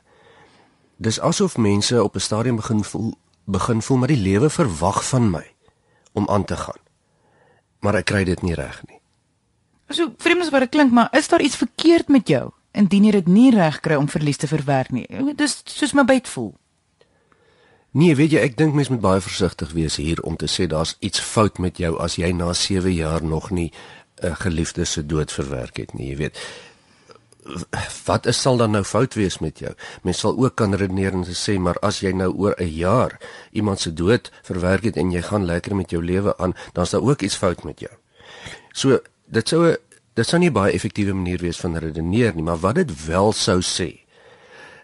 dis 0.97 1.21
asof 1.21 1.57
mense 1.57 2.03
op 2.03 2.15
'n 2.17 2.27
stadium 2.29 2.61
begin 2.61 2.85
voel 2.85 3.15
begin 3.45 3.83
voel 3.83 3.97
maar 3.97 4.13
die 4.13 4.25
lewe 4.29 4.51
verwag 4.51 5.05
van 5.09 5.31
my 5.31 5.47
om 6.13 6.29
aan 6.29 6.45
te 6.45 6.57
gaan 6.57 6.83
maar 7.85 8.01
ek 8.01 8.09
kry 8.11 8.25
dit 8.25 8.43
nie 8.43 8.57
reg 8.57 8.81
nie. 8.89 9.01
So 9.93 10.15
vreemd 10.25 10.51
wat 10.51 10.65
dit 10.65 10.75
klink 10.75 10.93
maar 10.97 11.13
is 11.13 11.29
daar 11.29 11.45
iets 11.45 11.61
verkeerd 11.61 12.09
met 12.09 12.29
jou 12.29 12.49
indien 12.75 13.05
jy 13.07 13.15
dit 13.21 13.29
nie 13.31 13.51
reg 13.55 13.79
kry 13.85 13.95
om 14.01 14.09
verlies 14.11 14.41
te 14.41 14.51
verwerk 14.51 14.91
nie? 14.91 15.07
Dis 15.39 15.61
soos 15.71 15.93
Mabet 15.95 16.29
voel. 16.29 16.55
Nee, 17.95 18.17
weet 18.19 18.33
jy, 18.35 18.41
ek 18.43 18.57
dink 18.59 18.75
mens 18.75 18.91
moet 18.91 19.05
baie 19.05 19.23
versigtig 19.23 19.71
wees 19.77 20.01
hier 20.03 20.19
om 20.27 20.35
te 20.35 20.49
sê 20.51 20.67
daar's 20.67 20.97
iets 20.99 21.23
fout 21.23 21.61
met 21.63 21.79
jou 21.79 21.93
as 22.03 22.17
jy 22.19 22.33
na 22.35 22.51
7 22.51 22.91
jaar 22.91 23.23
nog 23.23 23.53
nie 23.55 23.71
'n 24.23 24.35
geliefde 24.35 24.85
se 24.85 25.07
dood 25.07 25.33
verwerk 25.33 25.77
het 25.77 25.95
nie, 25.95 26.09
jy 26.09 26.17
weet. 26.17 26.39
Wat 28.05 28.27
is 28.27 28.41
sal 28.41 28.57
dan 28.57 28.71
nou 28.71 28.85
fout 28.85 29.15
wees 29.15 29.39
met 29.39 29.59
jou? 29.59 29.73
Mens 30.03 30.19
sal 30.25 30.37
ook 30.37 30.57
kan 30.57 30.75
redeneer 30.75 31.13
en 31.13 31.25
sê, 31.25 31.59
maar 31.61 31.79
as 31.85 32.01
jy 32.01 32.13
nou 32.13 32.33
oor 32.33 32.55
'n 32.59 32.73
jaar 32.73 33.21
iemand 33.53 33.81
se 33.81 33.93
dood 33.93 34.31
verwerk 34.43 34.85
het 34.85 34.97
en 34.97 35.11
jy 35.11 35.23
gaan 35.23 35.45
lekker 35.45 35.77
met 35.77 35.91
jou 35.91 36.03
lewe 36.05 36.37
aan, 36.39 36.55
dan's 36.73 36.91
daar 36.91 37.03
ook 37.03 37.23
iets 37.23 37.37
fout 37.37 37.65
met 37.65 37.81
jou. 37.81 37.93
So, 38.73 39.01
dit 39.27 39.49
sou 39.49 39.71
'n 39.71 39.77
dit 40.15 40.27
sou 40.27 40.39
nie 40.39 40.51
baie 40.51 40.73
effektiewe 40.73 41.15
manier 41.15 41.39
wees 41.39 41.59
van 41.61 41.77
redeneer 41.77 42.35
nie, 42.35 42.43
maar 42.43 42.61
wat 42.63 42.75
dit 42.75 43.07
wel 43.07 43.33
sou 43.33 43.61
sê 43.63 44.05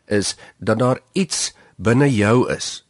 is 0.07 0.37
dat 0.59 0.79
daar 0.79 1.01
iets 1.13 1.55
binne 1.77 2.15
jou 2.15 2.51
is 2.53 2.85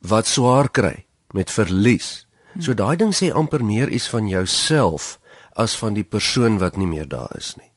wat 0.00 0.26
swaar 0.26 0.68
kry 0.70 1.06
met 1.32 1.50
verlies. 1.50 2.26
So 2.60 2.74
daai 2.74 2.96
ding 2.96 3.14
sê 3.14 3.32
amper 3.32 3.64
meer 3.64 3.88
iets 3.88 4.08
van 4.08 4.28
jouself 4.28 5.16
as 5.56 5.76
van 5.76 5.94
die 5.94 6.04
persoon 6.04 6.58
wat 6.58 6.76
nie 6.76 6.86
meer 6.86 7.08
daar 7.08 7.32
is 7.36 7.54
nie. 7.56 7.72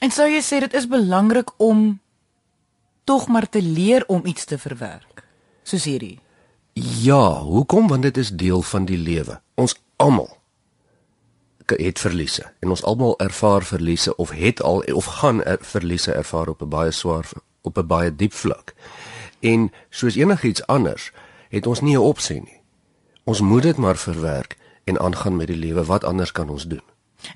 En 0.00 0.10
sou 0.10 0.26
jy 0.30 0.40
sê 0.40 0.60
dit 0.64 0.74
is 0.74 0.88
belangrik 0.88 1.52
om 1.60 2.00
tog 3.04 3.28
maar 3.28 3.48
te 3.48 3.62
leer 3.62 4.04
om 4.08 4.26
iets 4.26 4.44
te 4.44 4.58
verwerk 4.58 5.24
soos 5.62 5.84
hierdie? 5.84 6.18
Ja, 7.04 7.40
hoekom? 7.44 7.88
Want 7.88 8.02
dit 8.02 8.16
is 8.16 8.30
deel 8.30 8.62
van 8.62 8.84
die 8.88 8.98
lewe. 8.98 9.40
Ons 9.54 9.76
almal 9.96 10.38
het 11.70 12.00
verliese 12.02 12.48
en 12.58 12.72
ons 12.74 12.82
almal 12.82 13.14
ervaar 13.22 13.62
verliese 13.62 14.16
of 14.16 14.32
het 14.34 14.62
al 14.62 14.80
of 14.90 15.04
gaan 15.20 15.42
er, 15.44 15.58
verliese 15.62 16.12
ervaar 16.12 16.48
op 16.48 16.62
'n 16.62 16.68
baie 16.68 16.90
swaar 16.90 17.28
op 17.62 17.78
'n 17.78 17.86
baie 17.86 18.16
diep 18.16 18.32
vlak. 18.32 18.74
En 19.40 19.72
soos 19.90 20.14
enigiets 20.14 20.66
anders, 20.66 21.12
het 21.48 21.66
ons 21.66 21.80
nie 21.80 21.96
'n 21.96 22.02
opsie 22.02 22.40
nie. 22.40 22.60
Ons 23.24 23.40
moet 23.40 23.62
dit 23.62 23.76
maar 23.76 23.96
verwerk 23.96 24.56
en 24.84 25.00
aangaan 25.00 25.36
met 25.36 25.46
die 25.46 25.56
lewe. 25.56 25.84
Wat 25.84 26.04
anders 26.04 26.32
kan 26.32 26.48
ons 26.48 26.66
doen? 26.66 26.82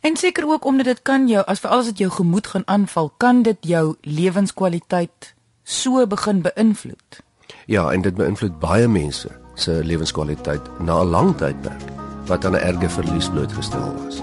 En 0.01 0.17
seker 0.17 0.49
ook 0.49 0.65
omdat 0.65 0.85
dit 0.85 1.03
kan 1.03 1.29
jou 1.29 1.45
as 1.47 1.61
veral 1.61 1.79
as 1.79 1.85
dit 1.85 1.99
jou 1.99 2.11
gemoed 2.11 2.47
gaan 2.47 2.67
aanval, 2.67 3.13
kan 3.17 3.43
dit 3.43 3.57
jou 3.61 3.97
lewenskwaliteit 4.01 5.35
so 5.63 6.07
begin 6.07 6.43
beïnvloed. 6.43 7.21
Ja, 7.67 7.91
en 7.93 8.03
dit 8.03 8.15
beïnvloed 8.15 8.59
baie 8.61 8.89
mense 8.89 9.29
se 9.55 9.81
lewenskwaliteit 9.85 10.81
na 10.81 11.01
'n 11.01 11.09
lang 11.09 11.37
tydperk 11.37 11.83
wat 12.27 12.45
aan 12.45 12.53
'n 12.53 12.65
erge 12.65 12.89
verlies 12.89 13.29
blootgestel 13.29 13.95
was. 14.05 14.23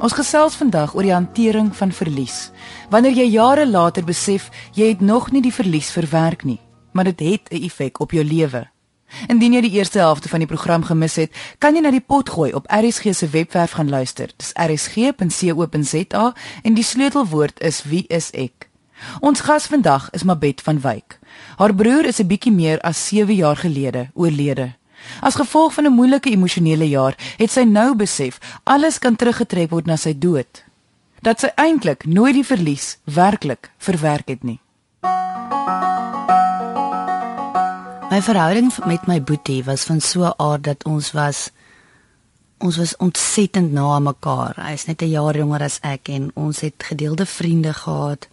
Ons 0.00 0.12
gesels 0.12 0.54
vandag 0.54 0.94
oor 0.94 1.02
die 1.02 1.12
hantering 1.12 1.76
van 1.76 1.92
verlies. 1.92 2.50
Wanneer 2.90 3.12
jy 3.12 3.28
jare 3.30 3.66
later 3.70 4.04
besef 4.04 4.50
jy 4.72 4.88
het 4.88 5.00
nog 5.00 5.30
nie 5.30 5.42
die 5.42 5.54
verlies 5.54 5.90
verwerk 5.90 6.44
nie, 6.44 6.60
maar 6.92 7.04
dit 7.04 7.20
het 7.20 7.48
'n 7.50 7.62
effek 7.64 8.00
op 8.00 8.10
jou 8.10 8.24
lewe. 8.24 8.68
Indien 9.28 9.52
jy 9.52 9.60
die 9.60 9.76
eerste 9.78 9.98
helfte 9.98 10.28
van 10.28 10.38
die 10.38 10.48
program 10.48 10.84
gemis 10.84 11.16
het, 11.16 11.32
kan 11.58 11.74
jy 11.74 11.80
na 11.84 11.90
die 11.90 12.00
pot 12.00 12.30
gooi 12.30 12.52
op 12.52 12.66
RSG 12.72 13.14
se 13.14 13.28
webwerf 13.28 13.76
gaan 13.78 13.88
luister. 13.88 14.30
Dis 14.36 14.52
rsg.co.za 14.56 16.34
en 16.62 16.74
die 16.74 16.84
sleutelwoord 16.84 17.60
is 17.60 17.82
wie 17.82 18.04
is 18.08 18.30
ek. 18.30 18.68
Ons 19.20 19.40
gas 19.40 19.66
vandag 19.66 20.10
is 20.10 20.22
Mabet 20.22 20.62
van 20.62 20.80
Wyk. 20.80 21.18
Haar 21.56 21.74
broer 21.74 22.06
is 22.06 22.20
'n 22.20 22.26
bietjie 22.26 22.52
meer 22.52 22.80
as 22.80 23.08
7 23.08 23.34
jaar 23.34 23.56
gelede 23.56 24.10
oorlede. 24.14 24.74
As 25.20 25.34
gevolg 25.34 25.74
van 25.74 25.84
'n 25.86 25.92
moeilike 25.92 26.30
emosionele 26.30 26.88
jaar, 26.88 27.14
het 27.36 27.50
sy 27.50 27.62
nou 27.62 27.94
besef 27.94 28.38
alles 28.64 28.98
kan 28.98 29.16
teruggetrek 29.16 29.70
word 29.70 29.86
na 29.86 29.96
sy 29.96 30.18
dood. 30.18 30.64
Dat 31.20 31.40
sy 31.40 31.50
eintlik 31.54 32.06
nooit 32.06 32.34
die 32.34 32.46
verlies 32.46 32.98
werklik 33.04 33.70
verwerk 33.78 34.28
het 34.28 34.42
nie. 34.42 34.60
My 38.12 38.18
verhouding 38.20 38.68
met 38.84 39.06
my 39.08 39.22
boetie 39.24 39.62
was 39.64 39.86
van 39.88 40.00
so 40.00 40.20
'n 40.24 40.34
aard 40.36 40.64
dat 40.64 40.84
ons 40.84 41.12
was 41.12 41.50
ons 42.58 42.76
was 42.76 42.96
ontsettend 42.96 43.72
na 43.72 43.98
mekaar. 43.98 44.54
Hy 44.56 44.72
is 44.72 44.84
net 44.84 45.02
'n 45.02 45.08
jaar 45.08 45.36
jonger 45.36 45.62
as 45.62 45.78
ek 45.80 46.08
en 46.08 46.30
ons 46.34 46.60
het 46.60 46.74
gedeelde 46.76 47.26
vriende 47.26 47.72
gehad 47.72 48.28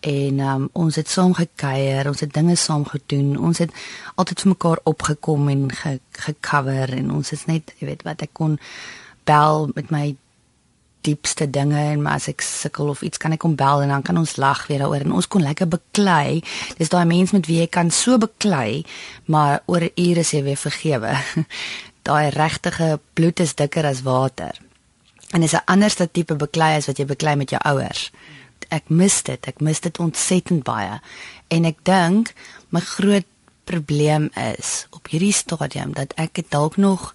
en 0.00 0.40
um, 0.40 0.68
ons 0.72 0.96
het 0.96 1.08
saam 1.08 1.34
gekuier, 1.34 2.08
ons 2.08 2.20
het 2.20 2.32
dinge 2.32 2.56
saam 2.56 2.84
gedoen. 2.84 3.38
Ons 3.38 3.58
het 3.58 3.70
altyd 4.14 4.40
vir 4.40 4.48
mekaar 4.48 4.78
opgekom 4.84 5.48
en 5.48 5.70
gecover 6.12 6.88
ge 6.88 6.96
en 6.96 7.10
ons 7.12 7.32
is 7.32 7.44
net, 7.44 7.74
jy 7.78 7.86
weet 7.86 8.02
wat 8.02 8.22
ek 8.22 8.32
kon 8.32 8.58
bel 9.24 9.70
met 9.74 9.90
my 9.90 10.16
diepste 11.06 11.50
dinge 11.50 11.78
en 11.78 12.02
maar 12.02 12.18
as 12.20 12.28
ek 12.28 12.42
sukkel 12.44 12.88
of 12.92 13.02
iets 13.02 13.18
kan 13.18 13.32
ek 13.32 13.44
hom 13.46 13.56
bel 13.58 13.82
en 13.82 13.92
dan 13.92 14.02
kan 14.06 14.18
ons 14.20 14.36
lag 14.36 14.66
weer 14.68 14.82
daaroor 14.82 15.04
en 15.06 15.16
ons 15.18 15.28
kon 15.28 15.42
lekker 15.42 15.68
beklei. 15.68 16.42
Dis 16.78 16.92
daai 16.92 17.04
mens 17.08 17.32
met 17.36 17.46
wie 17.48 17.60
jy 17.60 17.68
kan 17.72 17.90
so 17.90 18.18
beklei, 18.18 18.84
maar 19.26 19.62
oor 19.66 19.88
ure 19.94 20.24
is 20.24 20.34
jy 20.34 20.42
weer 20.46 20.60
vergewe. 20.60 21.14
daai 22.08 22.30
regtige 22.34 22.98
bloed 23.14 23.40
is 23.40 23.54
dikker 23.54 23.86
as 23.86 24.02
water. 24.02 24.56
En 25.30 25.42
is 25.42 25.54
'n 25.54 25.64
ander 25.66 26.10
tipe 26.12 26.34
beklei 26.34 26.76
as 26.76 26.86
wat 26.86 26.98
jy 26.98 27.06
beklei 27.06 27.36
met 27.36 27.50
jou 27.50 27.60
ouers. 27.62 28.10
Ek 28.68 28.88
mis 28.88 29.22
dit. 29.22 29.46
Ek 29.46 29.60
mis 29.60 29.80
dit 29.80 29.98
ontsettend 29.98 30.64
baie. 30.64 31.00
En 31.48 31.64
ek 31.64 31.78
dink 31.82 32.34
my 32.68 32.80
groot 32.80 33.26
probleem 33.64 34.30
is 34.34 34.86
op 34.90 35.08
hierdie 35.08 35.32
stadium 35.32 35.92
dat 35.92 36.12
ek 36.16 36.42
dalk 36.48 36.76
nog 36.76 37.14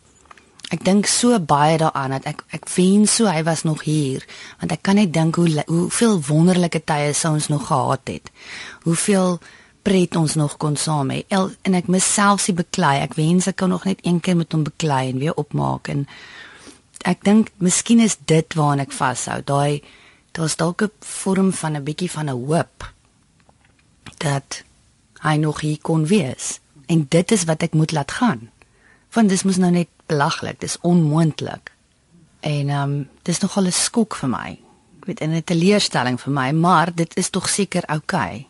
ek 0.74 0.82
dink 0.86 1.06
so 1.06 1.38
baie 1.40 1.78
daaraan 1.78 2.16
dat 2.16 2.26
ek 2.26 2.42
ek 2.58 2.70
wens 2.74 3.18
so 3.20 3.30
hy 3.30 3.44
was 3.46 3.64
nog 3.68 3.84
hier 3.86 4.26
want 4.60 4.72
ek 4.74 4.82
kan 4.82 4.98
net 4.98 5.14
dink 5.14 5.38
hoe 5.38 5.64
hoeveel 5.68 6.18
wonderlike 6.28 6.82
tye 6.90 7.14
sou 7.14 7.36
ons 7.36 7.50
nog 7.54 7.68
gehad 7.68 8.10
het. 8.10 8.32
Hoeveel 8.84 9.40
pret 9.86 10.16
ons 10.18 10.34
nog 10.36 10.58
kon 10.58 10.76
saam 10.76 11.12
hê. 11.14 11.22
En 11.30 11.78
ek 11.78 11.92
myself 11.94 12.42
se 12.42 12.56
beklei. 12.58 12.98
Ek 13.06 13.14
wens 13.20 13.46
ek 13.48 13.60
kan 13.62 13.70
nog 13.70 13.86
net 13.86 14.02
een 14.02 14.20
keer 14.20 14.38
met 14.40 14.52
hom 14.52 14.66
beklei 14.66 15.12
en 15.12 15.22
weer 15.22 15.38
opmaak 15.38 15.92
en 15.94 16.08
ek 17.06 17.22
dink 17.22 17.54
miskien 17.62 18.02
is 18.02 18.18
dit 18.26 18.58
waaraan 18.58 18.88
ek 18.88 18.96
vashou. 18.96 19.42
Daai 19.46 19.84
daar's 20.34 20.58
dalk 20.58 20.82
'n 20.82 20.92
vorm 21.00 21.54
van 21.54 21.78
'n 21.78 21.84
bietjie 21.84 22.12
van 22.12 22.30
'n 22.30 22.42
hoop 22.48 22.92
dat 24.18 24.64
hy 25.22 25.36
nog 25.38 25.62
hier 25.62 25.78
kon 25.82 26.06
wees. 26.06 26.60
En 26.88 27.06
dit 27.10 27.32
is 27.32 27.44
wat 27.44 27.62
ek 27.62 27.74
moet 27.74 27.92
laat 27.92 28.12
gaan 28.12 28.50
want 29.16 29.30
dis 29.30 29.44
mos 29.44 29.58
nou 29.58 29.72
net 29.72 29.90
belaglik, 30.12 30.60
dis 30.60 30.78
onmoontlik. 30.82 31.72
En 32.46 32.70
ehm 32.70 32.82
um, 32.82 33.08
dis 33.24 33.40
nogal 33.40 33.66
'n 33.66 33.72
skok 33.72 34.16
vir 34.16 34.30
my. 34.30 34.50
Ek 35.00 35.06
weet 35.06 35.22
'n 35.22 35.44
teleurstelling 35.44 36.20
vir 36.22 36.34
my, 36.34 36.52
maar 36.52 36.94
dit 36.96 37.18
is 37.18 37.30
tog 37.30 37.50
seker 37.50 37.84
oukei. 37.88 38.36
Okay. 38.36 38.48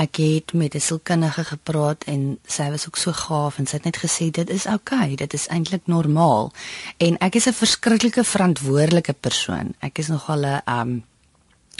Ek 0.00 0.16
het 0.16 0.52
met 0.52 0.74
'n 0.74 0.80
sielkundige 0.80 1.44
gepraat 1.44 2.04
en 2.04 2.38
sy 2.46 2.70
was 2.70 2.86
ook 2.86 2.96
so 2.96 3.12
gaaf 3.12 3.58
en 3.58 3.66
sy 3.66 3.76
het 3.76 3.84
net 3.84 3.96
gesê 3.96 4.30
dit 4.30 4.50
is 4.50 4.66
oukei, 4.66 5.12
okay, 5.12 5.14
dit 5.14 5.32
is 5.32 5.46
eintlik 5.46 5.82
normaal. 5.84 6.52
En 6.96 7.18
ek 7.18 7.34
is 7.34 7.46
'n 7.46 7.52
verskriklike 7.52 8.24
verantwoordelike 8.24 9.12
persoon. 9.12 9.74
Ek 9.80 9.98
is 9.98 10.08
nogal 10.08 10.40
'n 10.40 10.62
um, 10.66 11.04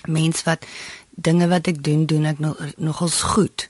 mens 0.07 0.43
wat 0.43 0.67
dinge 1.11 1.49
wat 1.49 1.67
ek 1.67 1.85
doen, 1.85 2.07
doen 2.07 2.25
ek 2.25 2.39
nog 2.39 2.57
nogals 2.77 3.23
goed. 3.23 3.69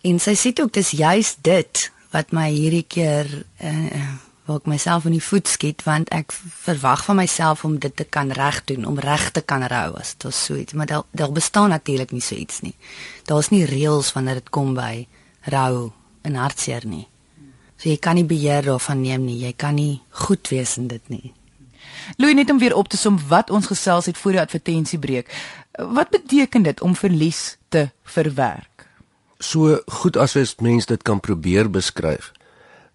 En 0.00 0.18
sy 0.18 0.34
sê 0.34 0.60
ook 0.62 0.72
dis 0.72 0.90
juist 0.90 1.36
dit 1.40 1.92
wat 2.12 2.32
my 2.32 2.50
hierdie 2.52 2.84
keer 2.88 3.28
uh, 3.64 4.10
waar 4.44 4.58
ek 4.58 4.66
myself 4.66 5.06
in 5.06 5.14
die 5.14 5.22
voet 5.22 5.48
skiet 5.48 5.84
want 5.86 6.10
ek 6.14 6.34
verwag 6.34 7.04
van 7.06 7.20
myself 7.20 7.64
om 7.64 7.78
dit 7.82 7.94
te 7.96 8.04
kan 8.04 8.32
reg 8.34 8.62
doen, 8.68 8.86
om 8.88 8.98
reg 8.98 9.30
te 9.30 9.40
kan 9.40 9.62
rou 9.70 9.94
as 10.00 10.14
dit 10.18 10.34
so 10.34 10.58
iets, 10.58 10.74
maar 10.74 10.90
daar 10.90 11.32
bestaan 11.32 11.70
natuurlik 11.70 12.10
nie 12.12 12.24
so 12.24 12.34
iets 12.34 12.60
nie. 12.66 12.74
Daar's 13.30 13.52
nie 13.54 13.64
reëls 13.68 14.12
wanneer 14.16 14.42
dit 14.42 14.50
kom 14.50 14.74
by 14.74 15.06
rou 15.52 15.92
en 16.26 16.38
hartseer 16.38 16.86
nie. 16.86 17.06
So 17.78 17.90
jy 17.90 17.98
kan 17.98 18.18
nie 18.18 18.26
beheer 18.26 18.62
daarvan 18.62 19.00
neem 19.02 19.24
nie. 19.26 19.40
Jy 19.42 19.54
kan 19.58 19.74
nie 19.74 20.02
goed 20.26 20.46
wees 20.52 20.76
in 20.78 20.86
dit 20.90 21.08
nie. 21.10 21.32
Louis 22.18 22.34
net 22.34 22.50
om 22.50 22.60
weer 22.62 22.76
op 22.78 22.88
te 22.88 22.96
som 22.96 23.18
wat 23.30 23.50
ons 23.50 23.66
gesels 23.66 24.06
het 24.06 24.18
voor 24.18 24.36
die 24.36 24.42
advertensie 24.42 24.98
breek. 25.02 25.30
Wat 25.78 26.10
beteken 26.14 26.62
dit 26.62 26.80
om 26.80 26.94
verlies 26.98 27.56
te 27.74 27.88
verwerk? 28.04 28.71
So 29.42 29.80
goed 29.86 30.16
as 30.16 30.36
wat 30.38 30.60
mens 30.60 30.86
dit 30.86 31.02
kan 31.02 31.20
probeer 31.20 31.70
beskryf, 31.70 32.32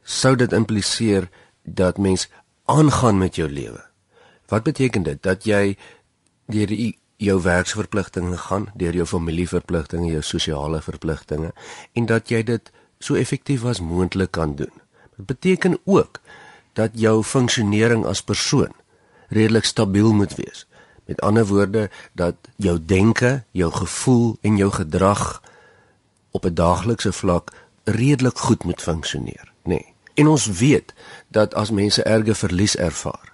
sou 0.03 0.35
dit 0.35 0.53
impliseer 0.53 1.27
dat 1.63 1.97
mens 1.97 2.27
aangaan 2.65 3.17
met 3.17 3.35
jou 3.35 3.49
lewe. 3.49 3.83
Wat 4.47 4.63
beteken 4.63 5.03
dit? 5.03 5.19
Dat 5.23 5.43
jy 5.43 5.75
deur 6.47 6.71
jou 7.17 7.41
werksverpligtinge 7.41 8.37
gaan, 8.37 8.69
deur 8.75 8.95
jou 8.95 9.05
familieverpligtinge, 9.05 10.11
jou 10.11 10.23
sosiale 10.23 10.81
verpligtinge 10.81 11.51
en 11.93 12.05
dat 12.05 12.29
jy 12.29 12.43
dit 12.45 12.71
so 12.99 13.17
effektief 13.17 13.65
as 13.65 13.81
moontlik 13.81 14.31
kan 14.31 14.55
doen. 14.55 14.71
Dit 15.17 15.25
beteken 15.25 15.77
ook 15.85 16.21
dat 16.77 16.93
jou 16.93 17.23
funksionering 17.23 18.05
as 18.05 18.21
persoon 18.21 18.71
redelik 19.33 19.65
stabiel 19.65 20.13
moet 20.13 20.35
wees. 20.35 20.67
Met 21.05 21.21
ander 21.21 21.45
woorde 21.45 21.89
dat 22.13 22.35
jou 22.55 22.77
denke, 22.85 23.43
jou 23.51 23.71
gevoel 23.71 24.37
en 24.41 24.57
jou 24.57 24.71
gedrag 24.71 25.41
op 26.31 26.45
'n 26.45 26.53
daaglikse 26.53 27.11
vlak 27.11 27.51
redelik 27.83 28.37
goed 28.37 28.63
moet 28.63 28.81
funksioneer, 28.81 29.53
nê. 29.63 29.69
Nee. 29.69 29.93
En 30.13 30.27
ons 30.27 30.45
weet 30.45 30.93
dat 31.27 31.53
as 31.53 31.71
mense 31.71 32.03
erge 32.03 32.35
verlies 32.35 32.75
ervaar, 32.75 33.33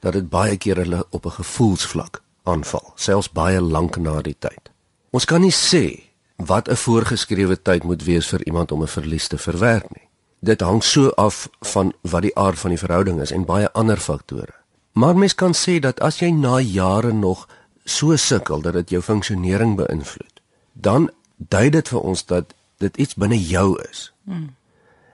dat 0.00 0.12
dit 0.12 0.28
baie 0.28 0.56
keer 0.56 0.76
hulle 0.76 1.06
op 1.10 1.26
'n 1.26 1.30
gevoelsvlak 1.30 2.22
aanval, 2.42 2.92
selfs 2.94 3.30
baie 3.30 3.60
lank 3.60 3.96
na 3.96 4.20
die 4.22 4.36
tyd. 4.38 4.70
Ons 5.10 5.24
kan 5.24 5.40
nie 5.40 5.54
sê 5.54 6.02
wat 6.36 6.68
'n 6.68 6.76
voorgeskrewe 6.76 7.62
tyd 7.62 7.82
moet 7.82 8.04
wees 8.04 8.28
vir 8.28 8.46
iemand 8.46 8.72
om 8.72 8.82
'n 8.82 8.86
verlies 8.88 9.28
te 9.28 9.38
verwerk 9.38 9.94
nie. 9.94 10.08
Dit 10.40 10.60
hang 10.60 10.84
so 10.84 11.08
af 11.08 11.48
van 11.60 11.92
wat 12.00 12.22
die 12.22 12.36
aard 12.36 12.58
van 12.58 12.70
die 12.70 12.78
verhouding 12.78 13.20
is 13.20 13.30
en 13.30 13.44
baie 13.44 13.72
ander 13.72 13.96
faktore. 13.96 14.54
Maar 14.92 15.16
mens 15.16 15.34
kan 15.34 15.54
sê 15.54 15.78
dat 15.78 16.00
as 16.00 16.18
jy 16.18 16.30
na 16.30 16.60
jare 16.60 17.12
nog 17.12 17.48
so 17.84 18.16
sukkel 18.16 18.60
dat 18.60 18.72
dit 18.72 18.90
jou 18.90 19.02
funksionering 19.02 19.76
beïnvloed, 19.76 20.40
dan 20.72 21.10
dui 21.38 21.70
dit 21.70 21.88
vir 21.88 22.00
ons 22.00 22.24
dat 22.26 22.54
dit 22.78 22.96
iets 22.96 23.14
binne 23.14 23.38
jou 23.38 23.80
is. 23.90 24.12
Hmm. 24.24 24.54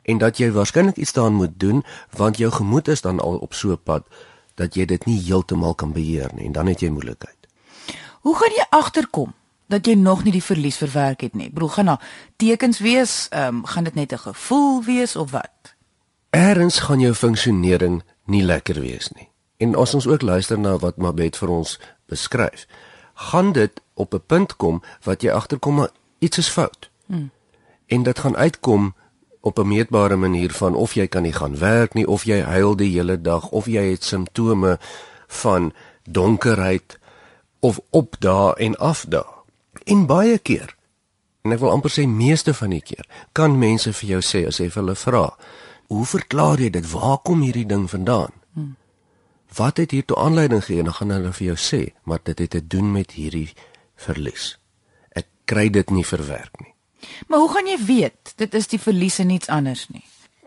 En 0.02 0.18
dat 0.18 0.38
jy 0.38 0.50
waarskynlik 0.52 0.96
iets 0.96 1.12
daaraan 1.12 1.40
moet 1.40 1.60
doen 1.60 1.84
want 2.10 2.36
jou 2.36 2.52
gemoed 2.52 2.88
is 2.88 3.00
dan 3.00 3.20
al 3.20 3.36
op 3.36 3.54
so 3.54 3.72
'n 3.72 3.82
pad 3.82 4.04
dat 4.54 4.74
jy 4.74 4.84
dit 4.84 5.04
nie 5.04 5.20
heeltemal 5.20 5.74
kan 5.74 5.92
beheer 5.92 6.30
nie 6.34 6.46
en 6.46 6.52
dan 6.52 6.66
het 6.66 6.80
jy 6.80 6.88
moeilikheid. 6.88 7.36
Hoe 8.20 8.36
gaan 8.36 8.52
jy 8.56 8.66
agterkom 8.70 9.34
dat 9.66 9.86
jy 9.86 9.94
nog 9.94 10.24
nie 10.24 10.32
die 10.32 10.42
verlies 10.42 10.76
verwerk 10.76 11.20
het 11.20 11.34
nie? 11.34 11.50
Bro, 11.50 11.68
gaan 11.68 11.86
daar 11.86 12.04
tekens 12.36 12.78
wees? 12.78 13.26
Ehm 13.30 13.46
um, 13.56 13.64
gaan 13.66 13.84
dit 13.84 13.94
net 13.94 14.12
'n 14.12 14.18
gevoel 14.18 14.82
wees 14.82 15.16
of 15.16 15.30
wat? 15.30 15.74
Eerens 16.30 16.78
gaan 16.78 17.00
jou 17.00 17.14
funksionering 17.14 18.02
nie 18.24 18.42
lekker 18.42 18.80
wees 18.80 19.08
nie. 19.08 19.28
En 19.56 19.74
as 19.74 19.94
ons 19.94 20.06
ook 20.06 20.22
luister 20.22 20.58
na 20.58 20.76
wat 20.78 20.96
Mabet 20.96 21.36
vir 21.36 21.48
ons 21.48 21.80
beskryf, 22.06 22.66
gaan 23.14 23.52
dit 23.52 23.80
op 23.94 24.14
'n 24.14 24.22
punt 24.26 24.56
kom 24.56 24.82
wat 25.02 25.22
jy 25.22 25.30
agterkom 25.30 25.88
iets 26.18 26.38
is 26.38 26.48
fout. 26.48 26.90
Hmm. 27.06 27.30
En 27.86 28.02
dit 28.02 28.18
gaan 28.18 28.36
uitkom 28.36 28.94
op 29.40 29.58
'n 29.58 29.68
meetbare 29.68 30.16
manier 30.16 30.52
van 30.52 30.74
of 30.74 30.94
jy 30.94 31.06
kan 31.06 31.22
nie 31.22 31.32
gaan 31.32 31.58
werk 31.58 31.94
nie 31.94 32.06
of 32.08 32.24
jy 32.24 32.40
huil 32.40 32.76
die 32.76 32.92
hele 32.92 33.20
dag 33.20 33.48
of 33.48 33.66
jy 33.66 33.90
het 33.90 34.04
simptome 34.04 34.78
van 35.26 35.72
donkerheid 36.02 36.98
of 37.60 37.80
opdaag 37.90 38.54
en 38.54 38.76
afdaag. 38.76 39.44
En 39.84 40.06
baie 40.06 40.38
keer 40.38 40.76
en 41.42 41.52
ek 41.52 41.58
wil 41.58 41.70
amper 41.70 41.90
sê 41.90 42.06
meeste 42.08 42.54
van 42.54 42.70
die 42.70 42.80
keer 42.80 43.06
kan 43.32 43.58
mense 43.58 43.92
vir 43.92 44.08
jou 44.08 44.20
sê 44.20 44.46
as 44.46 44.58
jy 44.58 44.70
vir 44.70 44.82
hulle 44.82 44.94
vra, 44.94 45.36
"Hoe 45.86 46.04
verklaar 46.04 46.60
jy 46.60 46.70
dit? 46.70 46.90
Waar 46.90 47.18
kom 47.18 47.40
hierdie 47.40 47.66
ding 47.66 47.90
vandaan?" 47.90 48.32
Hmm. 48.52 48.76
Wat 49.54 49.76
het 49.76 49.90
hier 49.90 50.04
toe 50.04 50.16
aanleiding 50.16 50.64
gegee? 50.64 50.82
Dan 50.82 50.94
gaan 50.94 51.10
hulle 51.10 51.32
vir 51.32 51.46
jou 51.46 51.56
sê, 51.56 51.92
"Maar 52.02 52.18
dit 52.22 52.38
het 52.38 52.50
te 52.50 52.66
doen 52.66 52.92
met 52.92 53.10
hierdie 53.10 53.52
verlies. 53.96 54.58
Kry 55.44 55.70
dit 55.70 55.90
nie 55.90 56.06
verwerk 56.06 56.60
nie." 56.60 56.74
Maar 57.28 57.38
hoe 57.38 57.52
gaan 57.52 57.66
jy 57.66 57.78
weet 57.84 58.32
dit 58.36 58.54
is 58.54 58.66
die 58.66 58.80
verlies 58.80 59.18
en 59.18 59.26
niets 59.26 59.48
anders 59.48 59.88
nie? 59.88 60.04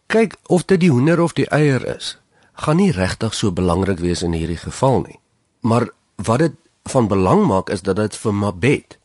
Kyk, 0.08 0.38
of 0.48 0.66
dit 0.66 0.80
die 0.80 0.92
hoender 0.92 1.20
of 1.20 1.34
die 1.34 1.50
eier 1.52 1.84
is, 1.96 2.18
gaan 2.54 2.80
nie 2.80 2.92
regtig 2.92 3.34
so 3.34 3.52
belangrik 3.52 4.00
wees 4.00 4.24
in 4.24 4.34
hierdie 4.34 4.58
geval 4.58 5.02
nie. 5.02 5.20
Maar 5.62 5.90
wat 6.16 6.40
dit 6.40 6.56
van 6.88 7.08
belang 7.08 7.46
maak 7.46 7.70
is 7.70 7.82
dat 7.82 7.96
dit 7.96 8.16
vir 8.16 8.34
Mabet 8.34 8.98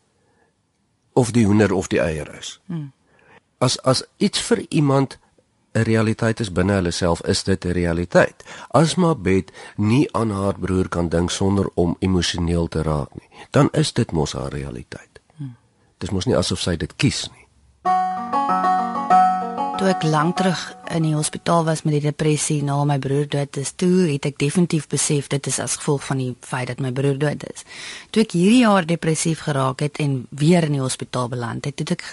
of 1.12 1.30
die 1.30 1.46
hoender 1.46 1.72
of 1.72 1.90
die 1.92 2.00
eier 2.00 2.30
is. 2.38 2.61
Hmm. 2.66 2.92
As 3.58 3.76
as 3.82 4.04
iets 4.16 4.40
vir 4.40 4.64
iemand 4.68 5.18
'n 5.75 5.82
realiteit 5.82 6.40
is 6.40 6.52
binne 6.52 6.72
hulle 6.72 6.90
self, 6.90 7.22
is 7.25 7.42
dit 7.42 7.64
'n 7.64 7.72
realiteit. 7.72 8.44
As 8.70 8.94
Mabet 8.94 9.52
nie 9.76 10.08
aan 10.12 10.30
haar 10.30 10.58
broer 10.58 10.88
kan 10.88 11.08
dink 11.08 11.30
sonder 11.30 11.70
om 11.75 11.96
emosioneel 11.99 12.68
te 12.68 12.82
raak 12.82 13.14
nie, 13.14 13.28
dan 13.50 13.68
is 13.72 13.92
dit 13.92 14.12
mos 14.12 14.32
haar 14.32 14.52
realiteit. 14.52 15.12
Dit 16.02 16.11
mos 16.11 16.26
nie 16.26 16.35
asof 16.35 16.59
sy 16.59 16.75
dit 16.80 16.90
kies 16.99 17.28
nie. 17.30 17.47
Toe 19.78 19.90
ek 19.90 20.04
lank 20.06 20.37
terug 20.38 20.61
in 20.94 21.06
die 21.06 21.14
hospitaal 21.14 21.64
was 21.66 21.85
met 21.87 21.97
die 21.97 22.04
depressie 22.04 22.61
na 22.62 22.76
my 22.87 22.99
broer 23.02 23.28
dood 23.30 23.56
is, 23.59 23.73
toe 23.78 24.09
het 24.11 24.26
ek 24.28 24.37
definitief 24.42 24.88
besef 24.90 25.30
dit 25.30 25.47
is 25.50 25.59
as 25.62 25.78
gevolg 25.78 26.04
van 26.06 26.21
die 26.23 26.28
feit 26.47 26.68
dat 26.71 26.82
my 26.82 26.92
broer 26.94 27.18
dood 27.18 27.47
is. 27.50 27.64
Toe 28.11 28.23
ek 28.23 28.35
hierdie 28.38 28.64
jaar 28.64 28.87
depressief 28.87 29.42
geraak 29.47 29.82
het 29.82 29.99
en 30.02 30.25
weer 30.30 30.66
in 30.66 30.76
die 30.78 30.82
hospitaal 30.82 31.30
beland 31.32 31.66
het, 31.71 31.82
het 31.82 31.94
ek 31.97 32.04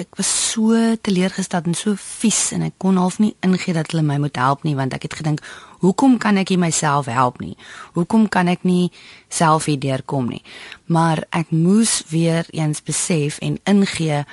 ek 0.00 0.16
was 0.16 0.28
so 0.52 0.74
teleurgesteld 1.02 1.66
en 1.66 1.74
so 1.74 1.94
vies 1.98 2.52
en 2.52 2.62
ek 2.66 2.76
kon 2.78 2.96
half 3.00 3.18
nie 3.18 3.34
ingee 3.46 3.74
dat 3.76 3.90
hulle 3.92 4.04
my 4.06 4.18
moet 4.22 4.36
help 4.36 4.64
nie 4.66 4.76
want 4.78 4.94
ek 4.96 5.08
het 5.08 5.18
gedink 5.20 5.42
hoekom 5.82 6.18
kan 6.18 6.38
ek 6.40 6.50
nie 6.50 6.60
myself 6.60 7.06
help 7.06 7.40
nie? 7.40 7.56
Hoekom 7.94 8.28
kan 8.28 8.48
ek 8.48 8.64
nie 8.66 8.90
self 9.28 9.68
hier 9.70 9.78
deurkom 9.80 10.30
nie? 10.32 10.42
Maar 10.86 11.24
ek 11.30 11.52
moes 11.54 12.02
weer 12.10 12.46
eens 12.50 12.82
besef 12.82 13.38
en 13.44 13.60
ingee 13.64 14.24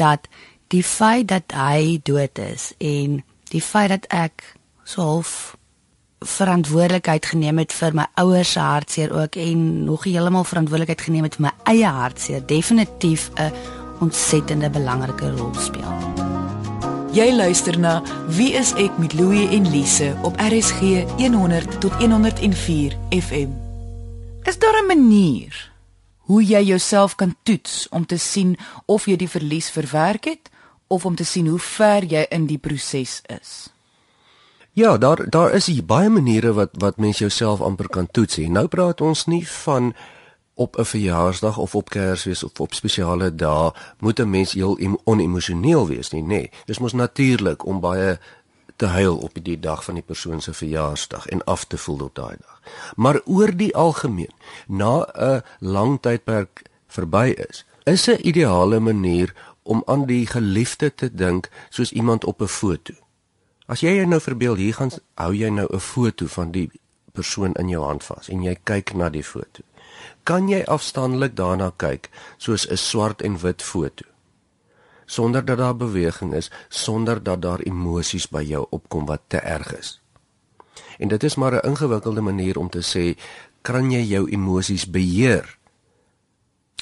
dat 0.00 0.28
die 0.72 0.82
feit 0.82 1.28
dat 1.28 1.52
hy 1.54 2.00
dood 2.02 2.38
is 2.38 2.72
en 2.78 3.22
die 3.52 3.62
feit 3.62 3.92
dat 3.92 4.08
ek 4.10 4.56
so 4.84 5.02
half 5.02 5.56
verantwoordelikheid 6.24 7.26
geneem 7.26 7.60
het 7.60 7.72
vir 7.76 7.94
my 7.96 8.06
ouers 8.20 8.54
se 8.56 8.60
hartseer 8.60 9.12
ook 9.12 9.36
en 9.36 9.84
nog 9.84 10.06
heeltemal 10.08 10.46
verantwoordelikheid 10.48 11.04
geneem 11.04 11.28
het 11.28 11.36
vir 11.36 11.48
my 11.50 11.54
eie 11.68 11.90
hartseer 12.00 12.46
definitief 12.48 13.30
'n 13.36 13.52
ontsettende 14.04 14.70
belangrike 14.70 15.30
rol 15.36 15.54
speel. 15.56 15.92
Jy 17.14 17.28
luister 17.32 17.76
na 17.78 18.00
Wie 18.34 18.52
is 18.58 18.72
ek 18.80 18.96
met 18.98 19.14
Louie 19.14 19.46
en 19.54 19.68
Lise 19.70 20.10
op 20.26 20.34
RSG 20.42 21.04
100 21.20 21.78
tot 21.80 21.94
104 22.02 22.96
FM. 23.14 23.54
Is 24.44 24.58
daar 24.58 24.82
'n 24.82 24.86
manier 24.86 25.72
hoe 26.26 26.44
jy 26.44 26.62
jouself 26.62 27.14
kan 27.14 27.36
toets 27.42 27.88
om 27.88 28.06
te 28.06 28.16
sien 28.16 28.56
of 28.86 29.06
jy 29.06 29.16
die 29.16 29.28
verlies 29.28 29.70
verwerk 29.70 30.24
het 30.24 30.50
of 30.86 31.04
om 31.04 31.14
te 31.14 31.24
sien 31.24 31.46
hoe 31.46 31.58
ver 31.58 32.04
jy 32.04 32.26
in 32.28 32.46
die 32.46 32.58
proses 32.58 33.22
is. 33.26 33.70
Ja, 34.72 34.98
daar 34.98 35.30
daar 35.30 35.52
is 35.52 35.66
hier 35.66 35.84
baie 35.84 36.08
maniere 36.08 36.52
wat 36.52 36.70
wat 36.72 36.96
mens 36.96 37.18
jouself 37.18 37.60
amper 37.60 37.88
kan 37.88 38.08
toets. 38.10 38.36
Nou 38.36 38.66
praat 38.66 39.00
ons 39.00 39.26
nie 39.26 39.48
van 39.48 39.94
op 40.54 40.76
'n 40.78 40.84
verjaarsdag 40.84 41.58
of 41.58 41.74
op 41.74 41.90
Kersfees 41.90 42.42
of 42.42 42.60
op 42.60 42.74
spesiale 42.74 43.34
dae 43.34 43.72
moet 43.98 44.18
'n 44.18 44.30
mens 44.30 44.52
heel 44.52 44.78
onemosioneel 45.04 45.86
wees 45.86 46.10
nie, 46.10 46.22
nê. 46.22 46.26
Nee, 46.26 46.50
dis 46.64 46.78
mos 46.78 46.92
natuurlik 46.92 47.66
om 47.66 47.80
baie 47.80 48.18
te 48.76 48.86
huil 48.86 49.16
op 49.16 49.38
die 49.42 49.60
dag 49.60 49.84
van 49.84 49.94
die 49.94 50.02
persoon 50.02 50.40
se 50.40 50.52
verjaarsdag 50.52 51.26
en 51.26 51.44
af 51.44 51.64
te 51.64 51.78
voel 51.78 51.98
op 51.98 52.14
daai 52.14 52.36
dag. 52.40 52.60
Maar 52.96 53.20
oor 53.24 53.56
die 53.56 53.76
algemeen, 53.76 54.34
na 54.66 55.06
'n 55.14 55.42
lang 55.58 56.00
tydperk 56.00 56.62
verby 56.86 57.34
is, 57.48 57.64
is 57.82 58.06
'n 58.08 58.26
ideale 58.26 58.80
manier 58.80 59.34
om 59.62 59.82
aan 59.86 60.06
die 60.06 60.26
geliefde 60.26 60.94
te 60.94 61.14
dink 61.14 61.48
soos 61.68 61.92
iemand 61.92 62.24
op 62.24 62.40
'n 62.40 62.46
foto. 62.46 62.94
As 63.66 63.80
jy 63.80 63.94
jou 63.94 64.06
nou 64.06 64.20
verbeel 64.20 64.54
hier 64.54 64.74
gaan 64.74 64.90
hou 65.14 65.34
jy 65.34 65.48
nou 65.48 65.68
'n 65.72 65.80
foto 65.80 66.26
van 66.26 66.50
die 66.50 66.70
persoon 67.12 67.54
in 67.54 67.68
jou 67.68 67.84
hand 67.84 68.04
vas 68.04 68.28
en 68.28 68.42
jy 68.42 68.58
kyk 68.62 68.94
na 68.94 69.08
die 69.08 69.24
foto. 69.24 69.62
Kan 70.24 70.48
jy 70.48 70.62
afstandelik 70.64 71.36
daarna 71.36 71.72
kyk 71.76 72.10
soos 72.38 72.66
'n 72.70 72.76
swart 72.76 73.22
en 73.22 73.38
wit 73.38 73.62
foto? 73.62 74.04
Sonder 75.06 75.44
dat 75.44 75.58
daar 75.58 75.76
beweging 75.76 76.34
is, 76.34 76.50
sonder 76.68 77.22
dat 77.22 77.42
daar 77.42 77.60
emosies 77.60 78.28
by 78.28 78.42
jou 78.42 78.66
opkom 78.70 79.06
wat 79.06 79.20
te 79.26 79.36
erg 79.36 79.78
is. 79.78 80.00
En 80.98 81.08
dit 81.08 81.22
is 81.22 81.34
maar 81.34 81.52
'n 81.52 81.68
ingewikkelde 81.68 82.20
manier 82.20 82.58
om 82.58 82.68
te 82.68 82.82
sê 82.82 83.20
kan 83.62 83.90
jy 83.90 84.00
jou 84.00 84.30
emosies 84.30 84.90
beheer? 84.90 85.58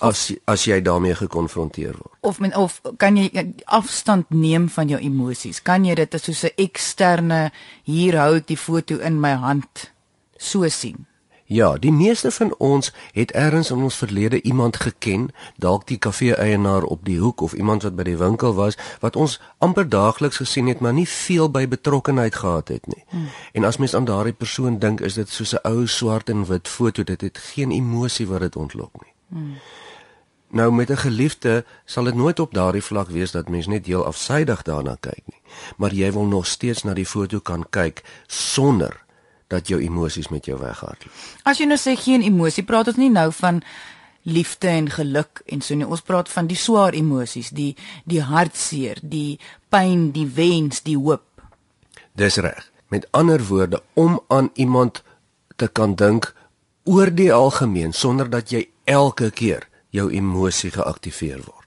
as 0.03 0.33
as 0.51 0.65
jy 0.67 0.81
daarmee 0.83 1.15
gekonfronteer 1.15 1.95
word. 1.95 2.19
Of 2.21 2.41
men 2.43 2.55
of 2.59 2.81
kan 2.97 3.17
jy 3.17 3.55
afstand 3.65 4.31
neem 4.35 4.69
van 4.73 4.91
jou 4.91 4.99
emosies? 5.01 5.63
Kan 5.63 5.87
jy 5.87 5.95
dit 5.95 6.15
as 6.15 6.25
so 6.25 6.47
'n 6.47 6.57
eksterne 6.57 7.53
hier 7.85 8.19
hou 8.19 8.37
ek 8.37 8.47
die 8.47 8.57
foto 8.57 8.99
in 8.99 9.21
my 9.21 9.35
hand 9.35 9.93
so 10.37 10.69
sien? 10.69 11.07
Ja, 11.45 11.77
die 11.77 11.93
meeste 11.93 12.31
van 12.31 12.55
ons 12.59 12.93
het 13.13 13.31
ergens 13.31 13.71
in 13.71 13.83
ons 13.83 13.97
verlede 13.97 14.43
iemand 14.43 14.77
geken, 14.77 15.29
dalk 15.57 15.87
die 15.87 15.99
kafee-eienaar 15.99 16.83
op 16.83 17.05
die 17.05 17.19
hoek 17.19 17.41
of 17.41 17.53
iemand 17.53 17.83
wat 17.83 17.97
by 17.97 18.03
die 18.03 18.17
winkel 18.17 18.55
was 18.55 18.79
wat 19.01 19.17
ons 19.17 19.41
amper 19.59 19.89
daagliks 19.89 20.37
gesien 20.37 20.67
het, 20.67 20.81
maar 20.81 20.93
nie 20.93 21.09
veel 21.09 21.51
by 21.51 21.67
betrokkenheid 21.69 22.35
gehad 22.35 22.69
het 22.69 22.87
nie. 22.87 23.05
Hmm. 23.09 23.29
En 23.53 23.65
as 23.65 23.77
mens 23.77 23.95
aan 23.95 24.05
daardie 24.05 24.33
persoon 24.33 24.79
dink, 24.79 25.01
is 25.01 25.15
dit 25.15 25.29
soos 25.29 25.55
'n 25.55 25.69
ou 25.69 25.87
swart 25.87 26.29
en 26.29 26.47
wit 26.47 26.69
foto, 26.69 27.05
dit 27.05 27.21
het 27.21 27.39
geen 27.39 27.71
emosie 27.71 28.27
wat 28.27 28.41
dit 28.41 28.57
ontlok 28.57 28.93
nie. 29.03 29.13
Hmm. 29.29 29.55
Nou 30.53 30.73
met 30.73 30.91
'n 30.91 30.97
geliefde 30.97 31.65
sal 31.85 32.05
dit 32.05 32.15
nooit 32.15 32.39
op 32.39 32.55
daardie 32.55 32.83
vlak 32.83 33.09
wees 33.09 33.31
dat 33.31 33.49
mens 33.49 33.67
net 33.67 33.87
heel 33.87 34.05
afsydig 34.05 34.63
daarna 34.63 34.97
kyk 35.01 35.23
nie. 35.25 35.41
Maar 35.77 35.93
jy 35.95 36.13
wil 36.13 36.25
nog 36.25 36.47
steeds 36.47 36.83
na 36.83 36.95
die 36.95 37.07
foto 37.07 37.41
kan 37.41 37.67
kyk 37.71 38.03
sonder 38.27 39.05
dat 39.53 39.69
jou 39.69 39.81
emosies 39.83 40.31
met 40.33 40.49
jou 40.49 40.59
weghardloop. 40.61 41.13
As 41.49 41.61
jy 41.61 41.69
nou 41.69 41.79
sê 41.81 41.95
geen 41.99 42.25
emosie, 42.27 42.65
praat 42.67 42.93
ons 42.93 43.01
nie 43.01 43.13
nou 43.13 43.29
van 43.39 43.63
liefde 44.23 44.71
en 44.71 44.91
geluk 44.91 45.43
en 45.47 45.61
so 45.61 45.77
nie. 45.77 45.87
Ons 45.87 46.05
praat 46.07 46.31
van 46.33 46.49
die 46.51 46.59
swaar 46.59 46.97
emosies, 46.97 47.53
die 47.55 47.73
die 48.09 48.23
hartseer, 48.23 49.01
die 49.03 49.39
pyn, 49.73 50.11
die 50.17 50.29
wens, 50.37 50.83
die 50.87 50.97
hoop. 50.99 51.27
Dis 52.19 52.39
reg. 52.43 52.69
Met 52.93 53.07
ander 53.17 53.41
woorde, 53.49 53.81
om 53.97 54.21
aan 54.29 54.51
iemand 54.61 55.03
te 55.57 55.69
kan 55.69 55.95
dink 55.97 56.35
oor 56.85 57.11
die 57.15 57.33
algemeen 57.33 57.95
sonder 57.97 58.29
dat 58.29 58.53
jy 58.53 58.67
elke 58.85 59.31
keer 59.31 59.69
jou 59.93 60.11
emosie 60.13 60.71
geaktiveer 60.75 61.41
word. 61.41 61.59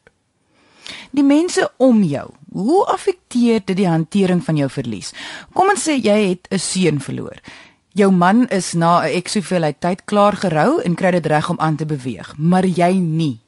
Die 1.15 1.24
mense 1.26 1.65
om 1.82 2.04
jou, 2.06 2.28
hoe 2.54 2.82
affekteer 2.93 3.63
dit 3.65 3.78
die 3.80 3.89
hantering 3.89 4.43
van 4.45 4.60
jou 4.60 4.67
verlies? 4.69 5.13
Kom 5.56 5.71
ons 5.74 5.88
sê 5.88 5.98
jy 5.98 6.17
het 6.30 6.48
'n 6.52 6.60
seun 6.60 7.00
verloor. 7.00 7.39
Jou 7.95 8.12
man 8.12 8.47
is 8.51 8.73
na 8.73 9.08
'n 9.08 9.15
ek 9.15 9.27
soveel 9.27 9.73
tyd 9.79 10.03
klaar 10.05 10.36
gerou 10.36 10.81
en 10.81 10.95
kry 10.95 11.12
dit 11.12 11.25
reg 11.25 11.49
om 11.49 11.60
aan 11.60 11.75
te 11.75 11.86
beweeg, 11.86 12.34
maar 12.38 12.65
jy 12.65 12.91
nie. 12.99 13.39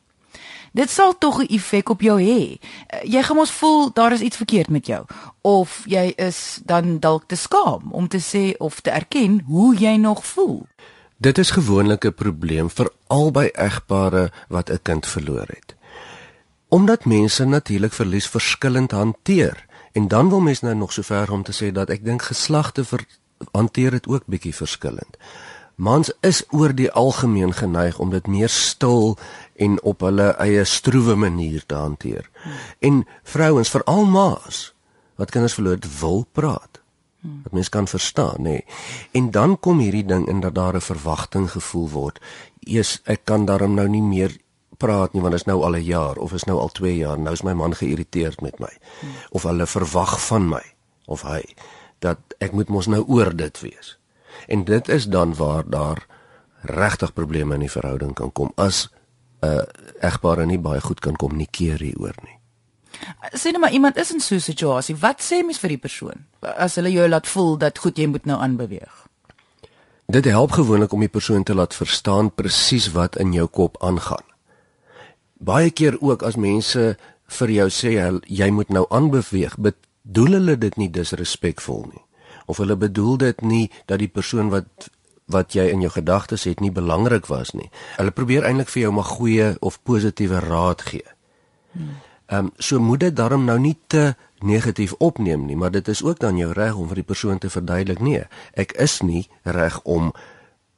Dit 0.72 0.90
sal 0.90 1.18
tog 1.18 1.42
'n 1.42 1.48
effek 1.48 1.90
op 1.90 2.02
jou 2.02 2.22
hê. 2.22 2.60
Jy 3.04 3.24
gaan 3.24 3.36
mos 3.36 3.52
voel 3.52 3.94
daar 3.94 4.12
is 4.12 4.22
iets 4.22 4.38
verkeerd 4.38 4.70
met 4.70 4.86
jou 4.86 5.06
of 5.42 5.84
jy 5.86 6.14
is 6.16 6.60
dan 6.66 7.00
dalk 7.00 7.24
te 7.28 7.36
skaam 7.36 7.92
om 7.92 8.08
te 8.08 8.20
sê 8.20 8.58
of 8.58 8.80
te 8.80 8.90
erken 8.90 9.42
hoe 9.46 9.76
jy 9.76 9.96
nog 9.96 10.26
voel. 10.26 10.66
Dit 11.18 11.38
is 11.38 11.52
gewoonlik 11.52 12.06
'n 12.06 12.14
probleem 12.14 12.70
vir 12.70 12.90
albei 13.08 13.50
egpare 13.54 14.32
wat 14.48 14.70
'n 14.70 14.80
kind 14.82 15.08
verloor 15.08 15.48
het. 15.48 15.76
Omdat 16.68 17.06
mense 17.06 17.46
natuurlik 17.46 17.94
verlies 17.94 18.28
verskillend 18.28 18.92
hanteer 18.92 19.66
en 19.92 20.08
dan 20.08 20.30
wil 20.30 20.40
mense 20.40 20.66
nou 20.66 20.76
nog 20.76 20.94
so 20.94 21.02
ver 21.02 21.32
om 21.32 21.44
te 21.44 21.54
sê 21.64 21.72
dat 21.72 21.90
ek 21.90 22.06
dink 22.06 22.22
geslagte 22.22 22.84
ver 22.84 23.06
hanteer 23.52 23.92
dit 23.92 24.08
ook 24.08 24.26
bietjie 24.26 24.56
verskillend. 24.56 25.18
Mans 25.76 26.10
is 26.26 26.42
oor 26.50 26.74
die 26.74 26.92
algemeen 26.92 27.54
geneig 27.54 28.00
om 28.00 28.10
dit 28.10 28.28
meer 28.28 28.50
stil 28.50 29.18
en 29.56 29.78
op 29.82 30.02
hulle 30.02 30.32
eie 30.42 30.64
stroewe 30.66 31.16
manier 31.16 31.66
te 31.66 31.76
hanteer. 31.76 32.30
En 32.80 33.06
vrouens, 33.24 33.70
veral 33.70 34.06
ma's 34.06 34.74
wat 35.16 35.32
kinders 35.32 35.54
verloor 35.54 35.80
wil 36.00 36.26
praat 36.32 36.82
wat 37.44 37.52
mens 37.52 37.70
kan 37.70 37.88
verstaan 37.88 38.38
nê. 38.40 38.44
Nee. 38.44 38.66
En 39.12 39.32
dan 39.32 39.60
kom 39.60 39.80
hierdie 39.84 40.06
ding 40.06 40.28
in 40.32 40.40
dat 40.40 40.56
daar 40.56 40.76
'n 40.76 40.82
verwagting 40.82 41.52
gevoel 41.52 41.90
word. 41.90 42.20
Eers 42.60 43.02
ek 43.04 43.22
kan 43.24 43.46
daarom 43.46 43.74
nou 43.74 43.88
nie 43.88 44.02
meer 44.02 44.38
praat 44.78 45.14
nie 45.14 45.22
want 45.22 45.34
dit 45.34 45.42
is 45.42 45.50
nou 45.50 45.64
al 45.64 45.76
'n 45.76 45.84
jaar 45.84 46.18
of 46.18 46.34
is 46.34 46.44
nou 46.44 46.58
al 46.60 46.70
2 46.70 46.96
jaar 46.98 47.20
nou 47.20 47.34
is 47.34 47.44
my 47.44 47.54
man 47.54 47.74
geïrriteerd 47.76 48.42
met 48.42 48.60
my 48.60 48.74
of 49.30 49.44
hulle 49.44 49.66
verwag 49.66 50.22
van 50.26 50.50
my 50.50 50.64
of 51.06 51.22
hy 51.22 51.42
dat 52.00 52.20
ek 52.38 52.52
moet 52.52 52.70
mos 52.70 52.88
nou 52.88 53.04
oor 53.08 53.36
dit 53.36 53.60
wees. 53.62 53.98
En 54.48 54.64
dit 54.64 54.90
is 54.90 55.08
dan 55.08 55.36
waar 55.36 55.70
daar 55.70 56.06
regtig 56.62 57.14
probleme 57.14 57.54
in 57.54 57.66
die 57.66 57.72
verhouding 57.72 58.14
kan 58.14 58.32
kom 58.32 58.52
as 58.56 58.90
'n 59.42 59.48
uh, 59.48 59.64
egpaar 60.02 60.46
nie 60.46 60.60
baie 60.60 60.82
goed 60.82 61.00
kan 61.00 61.16
kommunikeer 61.16 61.80
hieroor 61.80 62.16
nie. 62.24 62.38
Sien 63.34 63.52
nou 63.52 63.62
maar 63.62 63.72
iemand 63.72 63.98
is 63.98 64.14
in 64.14 64.20
so 64.20 64.36
'n 64.36 64.40
situasie, 64.40 64.96
wat 64.96 65.22
sê 65.22 65.46
mens 65.46 65.60
vir 65.60 65.70
die 65.70 65.78
persoon 65.78 66.26
as 66.42 66.76
hulle 66.76 66.92
jou 66.92 67.08
laat 67.08 67.28
voel 67.28 67.58
dat 67.58 67.78
goed 67.78 67.98
jy 67.98 68.08
moet 68.08 68.26
nou 68.26 68.40
aanbeweeg? 68.40 69.08
Dit 70.06 70.26
help 70.26 70.52
gewoonlik 70.52 70.92
om 70.92 71.00
die 71.00 71.10
persoon 71.10 71.44
te 71.44 71.56
laat 71.56 71.76
verstaan 71.76 72.34
presies 72.36 72.92
wat 72.92 73.16
in 73.16 73.34
jou 73.34 73.48
kop 73.48 73.84
aangaan. 73.84 74.24
Baie 75.34 75.72
keer 75.72 76.02
ook 76.02 76.24
as 76.24 76.36
mense 76.36 76.98
vir 77.28 77.50
jou 77.50 77.70
sê 77.70 78.20
jy 78.26 78.50
moet 78.50 78.70
nou 78.70 78.86
aanbeweeg, 78.90 79.56
bedoel 80.08 80.40
hulle 80.40 80.58
dit 80.58 80.78
nie 80.80 80.90
disrespekvol 80.90 81.84
nie. 81.92 82.04
Of 82.48 82.62
hulle 82.64 82.78
bedoel 82.80 83.18
dit 83.18 83.42
nie 83.42 83.66
dat 83.86 84.00
die 84.00 84.12
persoon 84.12 84.50
wat 84.54 84.90
wat 85.28 85.52
jy 85.52 85.66
in 85.74 85.82
jou 85.84 85.92
gedagtes 85.92 86.46
het 86.48 86.62
nie 86.64 86.72
belangrik 86.72 87.26
was 87.28 87.52
nie. 87.52 87.68
Hulle 87.98 88.14
probeer 88.16 88.46
eintlik 88.48 88.70
vir 88.72 88.86
jou 88.86 88.92
maar 88.96 89.10
goeie 89.10 89.48
of 89.60 89.82
positiewe 89.84 90.40
raad 90.40 90.82
gee. 90.88 91.04
Ehm 91.76 92.48
um, 92.48 92.52
so 92.58 92.80
moet 92.80 93.00
dit 93.00 93.16
daarom 93.16 93.44
nou 93.46 93.60
nie 93.60 93.76
te 93.88 94.16
negatief 94.40 94.94
opneem 95.04 95.46
nie, 95.46 95.56
maar 95.56 95.72
dit 95.72 95.88
is 95.88 96.04
ook 96.04 96.20
dan 96.20 96.38
jou 96.38 96.52
reg 96.54 96.76
om 96.76 96.88
vir 96.88 97.02
die 97.02 97.10
persoon 97.12 97.38
te 97.38 97.50
verduidelik 97.50 98.00
nee, 98.00 98.24
ek 98.54 98.72
is 98.72 99.02
nie 99.02 99.28
reg 99.44 99.82
om 99.84 100.14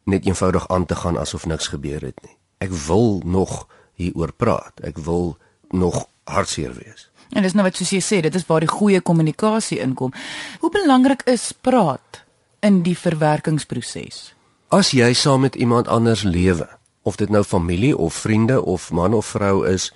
net 0.04 0.26
eenvoudig 0.26 0.68
aan 0.70 0.86
te 0.86 0.96
gaan 0.96 1.18
asof 1.18 1.46
niks 1.46 1.68
gebeur 1.68 2.02
het 2.02 2.18
nie. 2.26 2.38
Ek 2.58 2.72
wil 2.88 3.22
nog 3.26 3.68
hieroor 3.94 4.34
praat. 4.34 4.82
Ek 4.82 4.98
wil 4.98 5.38
nog 5.70 6.08
hartseer 6.24 6.74
wees. 6.74 7.10
En 7.36 7.46
dis 7.46 7.54
nou 7.54 7.65
wat 7.65 7.78
soos 7.78 7.92
jy 7.94 8.02
sê, 8.02 8.22
dit 8.26 8.36
is 8.36 8.46
waar 8.48 8.63
die 8.65 8.72
goeie 8.72 9.02
kommunikasie 9.06 9.80
inkom. 9.84 10.13
Hoe 10.60 10.72
belangrik 10.74 11.24
is 11.30 11.52
praat 11.54 12.24
in 12.65 12.82
die 12.84 12.98
verwerkingsproses? 12.98 14.34
As 14.74 14.92
jy 14.94 15.13
saam 15.13 15.46
met 15.46 15.56
iemand 15.56 15.88
anders 15.88 16.24
lewe, 16.24 16.68
of 17.02 17.18
dit 17.18 17.30
nou 17.30 17.44
familie 17.44 17.98
of 17.98 18.13
vriende 18.13 18.62
of 18.62 18.92
man 18.92 19.13
of 19.13 19.26
vrou 19.26 19.65
is, 19.68 19.89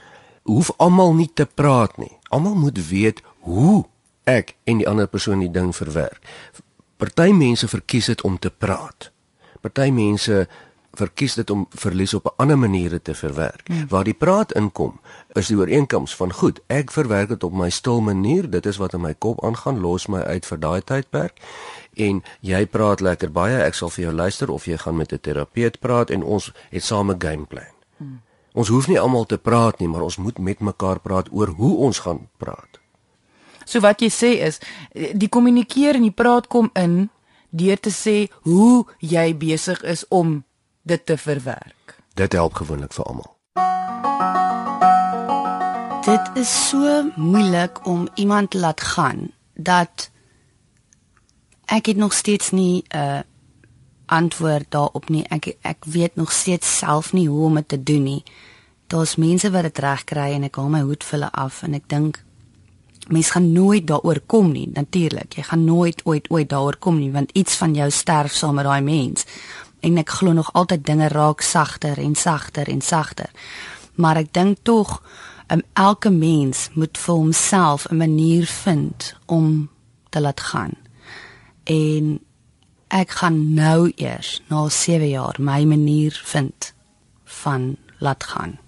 hoef 0.43 0.71
almal 0.77 1.13
nie 1.13 1.29
te 1.33 1.45
praat 1.45 1.97
nie. 1.97 2.11
Almal 2.29 2.55
moet 2.55 2.79
weet 2.89 3.21
hoe 3.45 3.83
ek 4.29 4.55
en 4.63 4.79
die 4.81 4.87
ander 4.87 5.07
persoon 5.07 5.43
die 5.43 5.51
ding 5.51 5.73
verwerk. 5.75 6.21
Party 6.97 7.31
mense 7.35 7.67
verkies 7.67 8.09
dit 8.11 8.21
om 8.23 8.37
te 8.39 8.49
praat. 8.49 9.09
Party 9.61 9.89
mense 9.91 10.45
verkies 10.93 11.33
dit 11.33 11.49
om 11.49 11.65
verlies 11.69 12.13
op 12.13 12.25
'n 12.25 12.33
ander 12.35 12.57
maniere 12.57 13.01
te 13.01 13.13
verwerk. 13.13 13.67
Hmm. 13.67 13.87
Waar 13.89 14.03
die 14.03 14.13
praat 14.13 14.53
inkom, 14.53 14.99
is 15.33 15.47
die 15.47 15.57
ooreenkoms 15.57 16.15
van 16.15 16.33
goed, 16.33 16.59
ek 16.67 16.91
verwerk 16.91 17.29
dit 17.29 17.43
op 17.43 17.53
my 17.53 17.69
stil 17.69 18.01
manier, 18.01 18.49
dit 18.49 18.65
is 18.65 18.77
wat 18.77 18.93
in 18.93 19.01
my 19.01 19.13
kop 19.13 19.43
aangaan, 19.43 19.79
los 19.79 20.07
my 20.07 20.21
uit 20.21 20.45
vir 20.45 20.59
daai 20.59 20.81
tydperk. 20.81 21.41
En 21.93 22.23
jy 22.39 22.65
praat 22.65 22.99
lekker 22.99 23.31
baie, 23.31 23.63
ek 23.63 23.73
sal 23.73 23.89
vir 23.89 24.03
jou 24.03 24.13
luister 24.13 24.51
of 24.51 24.65
jy 24.65 24.77
gaan 24.77 24.95
met 24.95 25.11
'n 25.13 25.19
terapeut 25.19 25.79
praat 25.79 26.09
en 26.09 26.23
ons 26.23 26.51
het 26.69 26.83
saam 26.83 27.11
'n 27.11 27.21
gameplan. 27.21 27.73
Hmm. 27.97 28.21
Ons 28.53 28.67
hoef 28.67 28.87
nie 28.87 28.99
almal 28.99 29.25
te 29.25 29.37
praat 29.37 29.79
nie, 29.79 29.87
maar 29.87 30.01
ons 30.01 30.17
moet 30.17 30.37
met 30.37 30.59
mekaar 30.59 30.99
praat 30.99 31.27
oor 31.31 31.47
hoe 31.47 31.77
ons 31.77 31.99
gaan 31.99 32.29
praat. 32.37 32.79
So 33.65 33.79
wat 33.79 34.01
jy 34.01 34.09
sê 34.09 34.31
is 34.43 34.59
die 34.93 35.29
kommunikeer 35.29 35.95
en 35.95 36.01
die 36.01 36.11
praat 36.11 36.47
kom 36.47 36.69
in 36.73 37.09
deur 37.49 37.79
te 37.79 37.89
sê 37.89 38.29
hoe 38.41 38.85
jy 38.99 39.37
besig 39.37 39.83
is 39.83 40.05
om 40.09 40.43
dit 40.83 41.05
te 41.05 41.17
verwerk. 41.17 41.97
Dit 42.13 42.33
help 42.33 42.53
gewoonlik 42.53 42.93
vir 42.93 43.05
almal. 43.05 43.31
Dit 46.03 46.31
is 46.35 46.51
so 46.69 47.11
moeilik 47.15 47.85
om 47.87 48.07
iemand 48.15 48.51
te 48.51 48.59
laat 48.59 48.81
gaan 48.81 49.31
dat 49.55 50.09
ek 51.65 51.85
het 51.85 51.97
nog 51.97 52.13
steeds 52.13 52.51
nie 52.51 52.83
'n 52.87 52.97
uh, 52.97 53.19
antwoord 54.05 54.65
daarop 54.69 55.09
nie. 55.09 55.23
Ek 55.27 55.55
ek 55.61 55.85
weet 55.85 56.15
nog 56.15 56.31
steeds 56.31 56.77
self 56.77 57.13
nie 57.13 57.27
hoe 57.27 57.45
om 57.45 57.55
dit 57.55 57.67
te 57.67 57.83
doen 57.83 58.03
nie. 58.03 58.23
Daar's 58.87 59.15
mense 59.15 59.51
wat 59.51 59.61
dit 59.61 59.77
reg 59.77 60.03
kry 60.03 60.31
en 60.33 60.43
ek 60.43 60.55
haal 60.55 60.69
my 60.69 60.81
hoed 60.81 61.03
vir 61.03 61.19
hulle 61.19 61.31
af 61.31 61.63
en 61.63 61.73
ek 61.73 61.87
dink 61.87 62.23
mens 63.07 63.29
gaan 63.29 63.51
nooit 63.51 63.87
daaroor 63.87 64.19
kom 64.25 64.51
nie. 64.51 64.69
Natuurlik, 64.73 65.33
jy 65.35 65.43
gaan 65.43 65.63
nooit 65.63 66.01
ooit 66.05 66.29
ooit 66.29 66.49
daaroor 66.49 66.77
kom 66.77 66.99
nie 66.99 67.11
want 67.11 67.31
iets 67.31 67.55
van 67.55 67.73
jou 67.75 67.89
sterf 67.91 68.33
saam 68.33 68.55
met 68.55 68.65
daai 68.65 68.81
mens. 68.81 69.25
En 69.83 69.99
ek 69.99 70.15
glo 70.19 70.31
nog 70.31 70.53
altyd 70.55 70.85
dinge 70.87 71.07
raak 71.11 71.41
sagter 71.43 71.99
en 71.99 72.15
sagter 72.15 72.69
en 72.71 72.81
sagter. 72.81 73.29
Maar 73.99 74.23
ek 74.23 74.33
dink 74.33 74.63
tog 74.63 75.01
um, 75.51 75.61
elke 75.73 76.09
mens 76.09 76.69
moet 76.73 76.97
vir 76.97 77.13
homself 77.15 77.87
'n 77.89 77.97
manier 77.97 78.45
vind 78.45 79.15
om 79.25 79.69
te 80.09 80.21
laat 80.21 80.39
gaan. 80.39 80.73
En 81.63 82.19
ek 82.87 83.09
gaan 83.09 83.53
nou 83.53 83.91
eers 83.95 84.41
na 84.47 84.69
7 84.69 85.09
jaar 85.09 85.35
my 85.39 85.63
manier 85.63 86.21
vind 86.25 86.73
van 87.23 87.75
laat 87.97 88.23
gaan. 88.23 88.59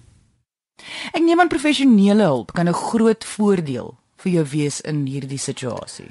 Ek 1.12 1.22
neem 1.22 1.40
aan 1.40 1.48
professionele 1.48 2.22
hulp 2.22 2.52
kan 2.52 2.68
'n 2.68 2.72
groot 2.72 3.24
voordeel 3.24 3.98
vir 4.16 4.32
jou 4.32 4.46
wees 4.50 4.80
in 4.80 5.06
hierdie 5.06 5.38
situasie. 5.38 6.10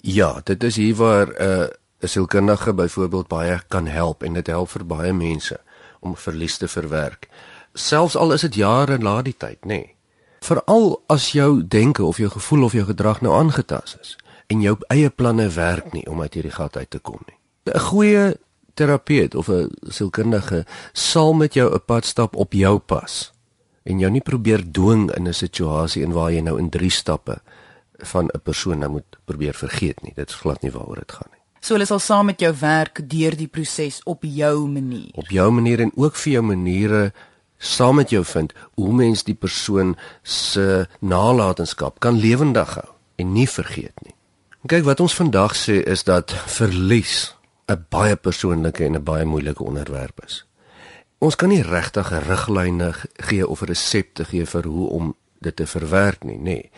Ja, 0.00 0.40
dit 0.44 0.62
is 0.62 0.76
hier 0.76 0.94
waar 0.94 1.26
'n 1.26 1.42
uh, 1.42 1.68
'n 2.02 2.08
sielkundige 2.08 2.72
byvoorbeeld 2.72 3.28
baie 3.28 3.60
kan 3.68 3.86
help 3.86 4.22
en 4.22 4.32
dit 4.32 4.46
help 4.46 4.70
vir 4.70 4.86
baie 4.86 5.12
mense 5.12 5.60
om 6.00 6.16
verlies 6.16 6.56
te 6.56 6.68
verwerk. 6.68 7.28
Selfs 7.74 8.16
al 8.16 8.32
is 8.32 8.40
dit 8.40 8.54
jare 8.54 8.98
na 8.98 9.22
die 9.22 9.36
tyd, 9.36 9.64
nê. 9.64 9.66
Nee. 9.66 9.94
Veral 10.40 11.02
as 11.06 11.32
jou 11.32 11.66
denke 11.66 12.04
of 12.04 12.16
jou 12.16 12.30
gevoel 12.30 12.62
of 12.62 12.72
jou 12.72 12.84
gedrag 12.84 13.20
nou 13.20 13.34
aangetast 13.34 13.96
is 14.00 14.16
en 14.46 14.60
jou 14.60 14.76
eie 14.88 15.10
planne 15.10 15.48
werk 15.48 15.92
nie 15.92 16.04
om 16.10 16.20
uit 16.20 16.34
hierdie 16.34 16.54
gat 16.54 16.76
uit 16.76 16.90
te 16.90 16.98
kom 16.98 17.18
nie. 17.26 17.38
'n 17.74 17.80
goeie 17.80 18.36
terapeut 18.74 19.34
of 19.34 19.48
'n 19.48 19.70
sielkundige 19.88 20.64
sal 20.92 21.32
met 21.32 21.54
jou 21.54 21.74
'n 21.74 21.84
pad 21.86 22.04
stap 22.04 22.36
op 22.36 22.52
jou 22.52 22.78
pas 22.78 23.32
en 23.82 23.98
jou 23.98 24.10
nie 24.10 24.20
probeer 24.20 24.62
dwing 24.72 25.10
in 25.16 25.28
'n 25.28 25.34
situasie 25.34 26.02
in 26.02 26.12
waar 26.12 26.32
jy 26.32 26.40
nou 26.40 26.58
in 26.58 26.70
3 26.70 26.90
stappe 26.90 27.40
van 27.98 28.26
'n 28.26 28.40
persoon 28.42 28.78
nou 28.78 28.90
moet 28.90 29.16
probeer 29.24 29.54
vergeet 29.54 30.02
nie. 30.02 30.12
Dit 30.14 30.28
is 30.28 30.34
glad 30.34 30.62
nie 30.62 30.70
waaroor 30.70 30.94
dit 30.94 31.12
gaan 31.12 31.30
nie. 31.30 31.35
So 31.66 31.74
hulle 31.74 31.86
sal 31.88 31.98
saam 31.98 32.28
met 32.30 32.38
jou 32.38 32.52
werk 32.60 33.00
deur 33.10 33.34
die 33.34 33.48
proses 33.50 33.96
op 34.06 34.22
jou 34.22 34.68
manier. 34.70 35.10
Op 35.18 35.32
jou 35.34 35.46
manier 35.50 35.80
en 35.82 35.90
ook 35.98 36.14
vir 36.14 36.36
jou 36.36 36.42
maniere 36.46 37.00
saam 37.58 37.96
met 37.98 38.12
jou 38.14 38.20
vind 38.22 38.52
hoe 38.78 38.92
mens 38.94 39.24
die 39.26 39.34
persoon 39.34 39.96
se 40.22 40.84
nalatenskap 41.00 41.98
kan 41.98 42.20
lewendig 42.22 42.76
hou 42.78 42.86
en 43.18 43.32
nie 43.34 43.48
vergeet 43.50 44.04
nie. 44.04 44.14
Kyk 44.70 44.86
wat 44.86 45.02
ons 45.02 45.16
vandag 45.18 45.56
sê 45.58 45.80
is 45.82 46.04
dat 46.06 46.30
verlies 46.54 47.34
'n 47.66 47.82
baie 47.90 48.14
persoonlike 48.16 48.84
en 48.84 48.94
'n 48.94 49.02
baie 49.02 49.24
moeilike 49.24 49.64
onderwerp 49.64 50.22
is. 50.24 50.44
Ons 51.18 51.34
kan 51.34 51.48
nie 51.48 51.62
regtig 51.62 52.12
'n 52.12 52.28
riglyne 52.28 52.94
gee 53.16 53.46
of 53.46 53.60
resepte 53.62 54.24
gee 54.24 54.46
vir 54.46 54.64
hoe 54.66 54.88
om 54.88 55.14
dit 55.40 55.56
te 55.56 55.66
verwerk 55.66 56.24
nie, 56.24 56.38
nê. 56.38 56.42
Nee. 56.42 56.70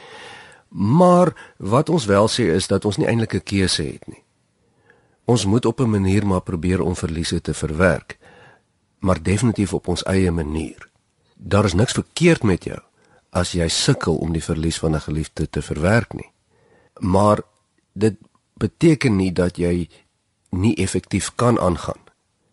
Maar 0.68 1.34
wat 1.56 1.88
ons 1.88 2.04
wel 2.04 2.28
sê 2.28 2.54
is 2.54 2.66
dat 2.66 2.84
ons 2.84 2.96
nie 2.96 3.06
eintlik 3.06 3.34
'n 3.34 3.42
keuse 3.44 3.82
het 3.82 4.08
nie. 4.08 4.22
Ons 5.28 5.44
moet 5.44 5.64
op 5.64 5.80
'n 5.80 5.90
manier 5.90 6.26
maar 6.26 6.40
probeer 6.40 6.80
om 6.80 6.96
verliese 6.96 7.40
te 7.40 7.54
verwerk, 7.54 8.18
maar 8.98 9.22
definitief 9.22 9.72
op 9.72 9.88
ons 9.88 10.02
eie 10.02 10.30
manier. 10.30 10.90
Daar 11.34 11.64
is 11.64 11.74
niks 11.74 11.92
verkeerd 11.92 12.42
met 12.42 12.64
jou 12.64 12.78
as 13.30 13.52
jy 13.52 13.68
sukkel 13.68 14.16
om 14.16 14.32
die 14.32 14.42
verlies 14.42 14.78
van 14.78 14.94
'n 14.94 15.00
geliefde 15.00 15.50
te 15.50 15.62
verwerk 15.62 16.12
nie. 16.12 16.32
Maar 16.98 17.42
dit 17.92 18.16
beteken 18.54 19.16
nie 19.16 19.32
dat 19.32 19.56
jy 19.56 19.88
nie 20.50 20.74
effektief 20.74 21.34
kan 21.34 21.60
aangaan 21.60 22.02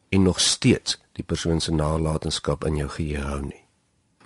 en 0.10 0.22
nog 0.24 0.40
steeds 0.40 1.02
die 1.12 1.24
persoon 1.24 1.62
se 1.62 1.72
nalatenskap 1.72 2.66
in 2.66 2.76
jou 2.76 2.90
geheue 2.90 3.22
hou 3.22 3.42
nie. 3.42 3.65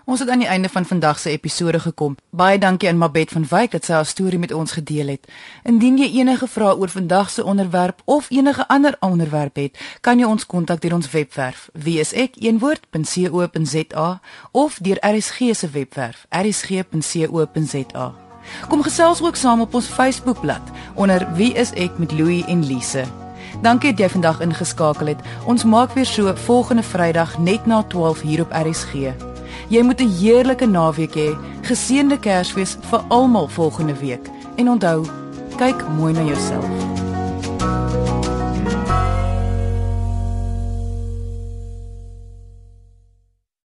Ons 0.09 0.19
het 0.19 0.29
aan 0.29 0.41
die 0.41 0.47
einde 0.47 0.69
van 0.69 0.85
vandag 0.85 1.19
se 1.19 1.29
episode 1.29 1.79
gekom. 1.79 2.15
Baie 2.29 2.57
dankie 2.57 2.89
aan 2.89 2.97
Mabet 2.97 3.29
van 3.29 3.45
Wyk 3.49 3.71
dat 3.71 3.85
sy 3.85 3.93
haar 3.93 4.05
storie 4.09 4.39
met 4.39 4.51
ons 4.53 4.71
gedeel 4.73 5.07
het. 5.13 5.27
Indien 5.63 5.97
jy 6.01 6.09
enige 6.17 6.47
vrae 6.49 6.73
oor 6.77 6.89
vandag 6.89 7.29
se 7.29 7.43
onderwerp 7.45 8.01
of 8.05 8.29
enige 8.33 8.67
ander 8.67 8.97
onderwerp 9.05 9.55
het, 9.55 9.77
kan 10.01 10.19
jy 10.19 10.25
ons 10.25 10.45
kontak 10.45 10.81
deur 10.81 10.93
ons 10.97 11.11
webwerf 11.11 11.69
wieisek.co.za 11.73 12.49
of 14.51 14.79
deur 14.81 14.97
RSG 15.05 15.37
se 15.53 15.69
webwerf 15.69 16.25
rsg.co.za. 16.29 18.13
Kom 18.67 18.83
gesels 18.83 19.21
ook 19.21 19.35
saam 19.35 19.61
op 19.61 19.73
ons 19.73 19.85
Facebookblad 19.85 20.61
onder 20.95 21.27
Wie 21.35 21.53
is 21.53 21.71
ek 21.77 21.97
met 22.01 22.11
Louie 22.11 22.45
en 22.45 22.65
Lise. 22.65 23.05
Dankie 23.61 23.91
dat 23.93 23.99
jy 23.99 24.09
vandag 24.09 24.41
ingeskakel 24.41 25.07
het. 25.13 25.21
Ons 25.45 25.63
maak 25.63 25.93
weer 25.93 26.05
so 26.05 26.35
volgende 26.35 26.83
Vrydag 26.83 27.37
net 27.37 27.65
na 27.65 27.83
12 27.83 28.21
hier 28.21 28.41
op 28.41 28.49
RSG. 28.49 29.13
Jy 29.69 29.81
moet 29.81 30.01
'n 30.01 30.09
heerlike 30.09 30.65
naweek 30.65 31.13
hê. 31.15 31.37
Geseënde 31.61 32.19
Kersfees 32.19 32.77
vir 32.89 33.01
almal 33.07 33.47
volgende 33.47 33.93
week. 33.93 34.25
En 34.55 34.69
onthou, 34.69 35.05
kyk 35.57 35.85
mooi 35.97 36.13
na 36.13 36.23
jouself. 36.23 37.08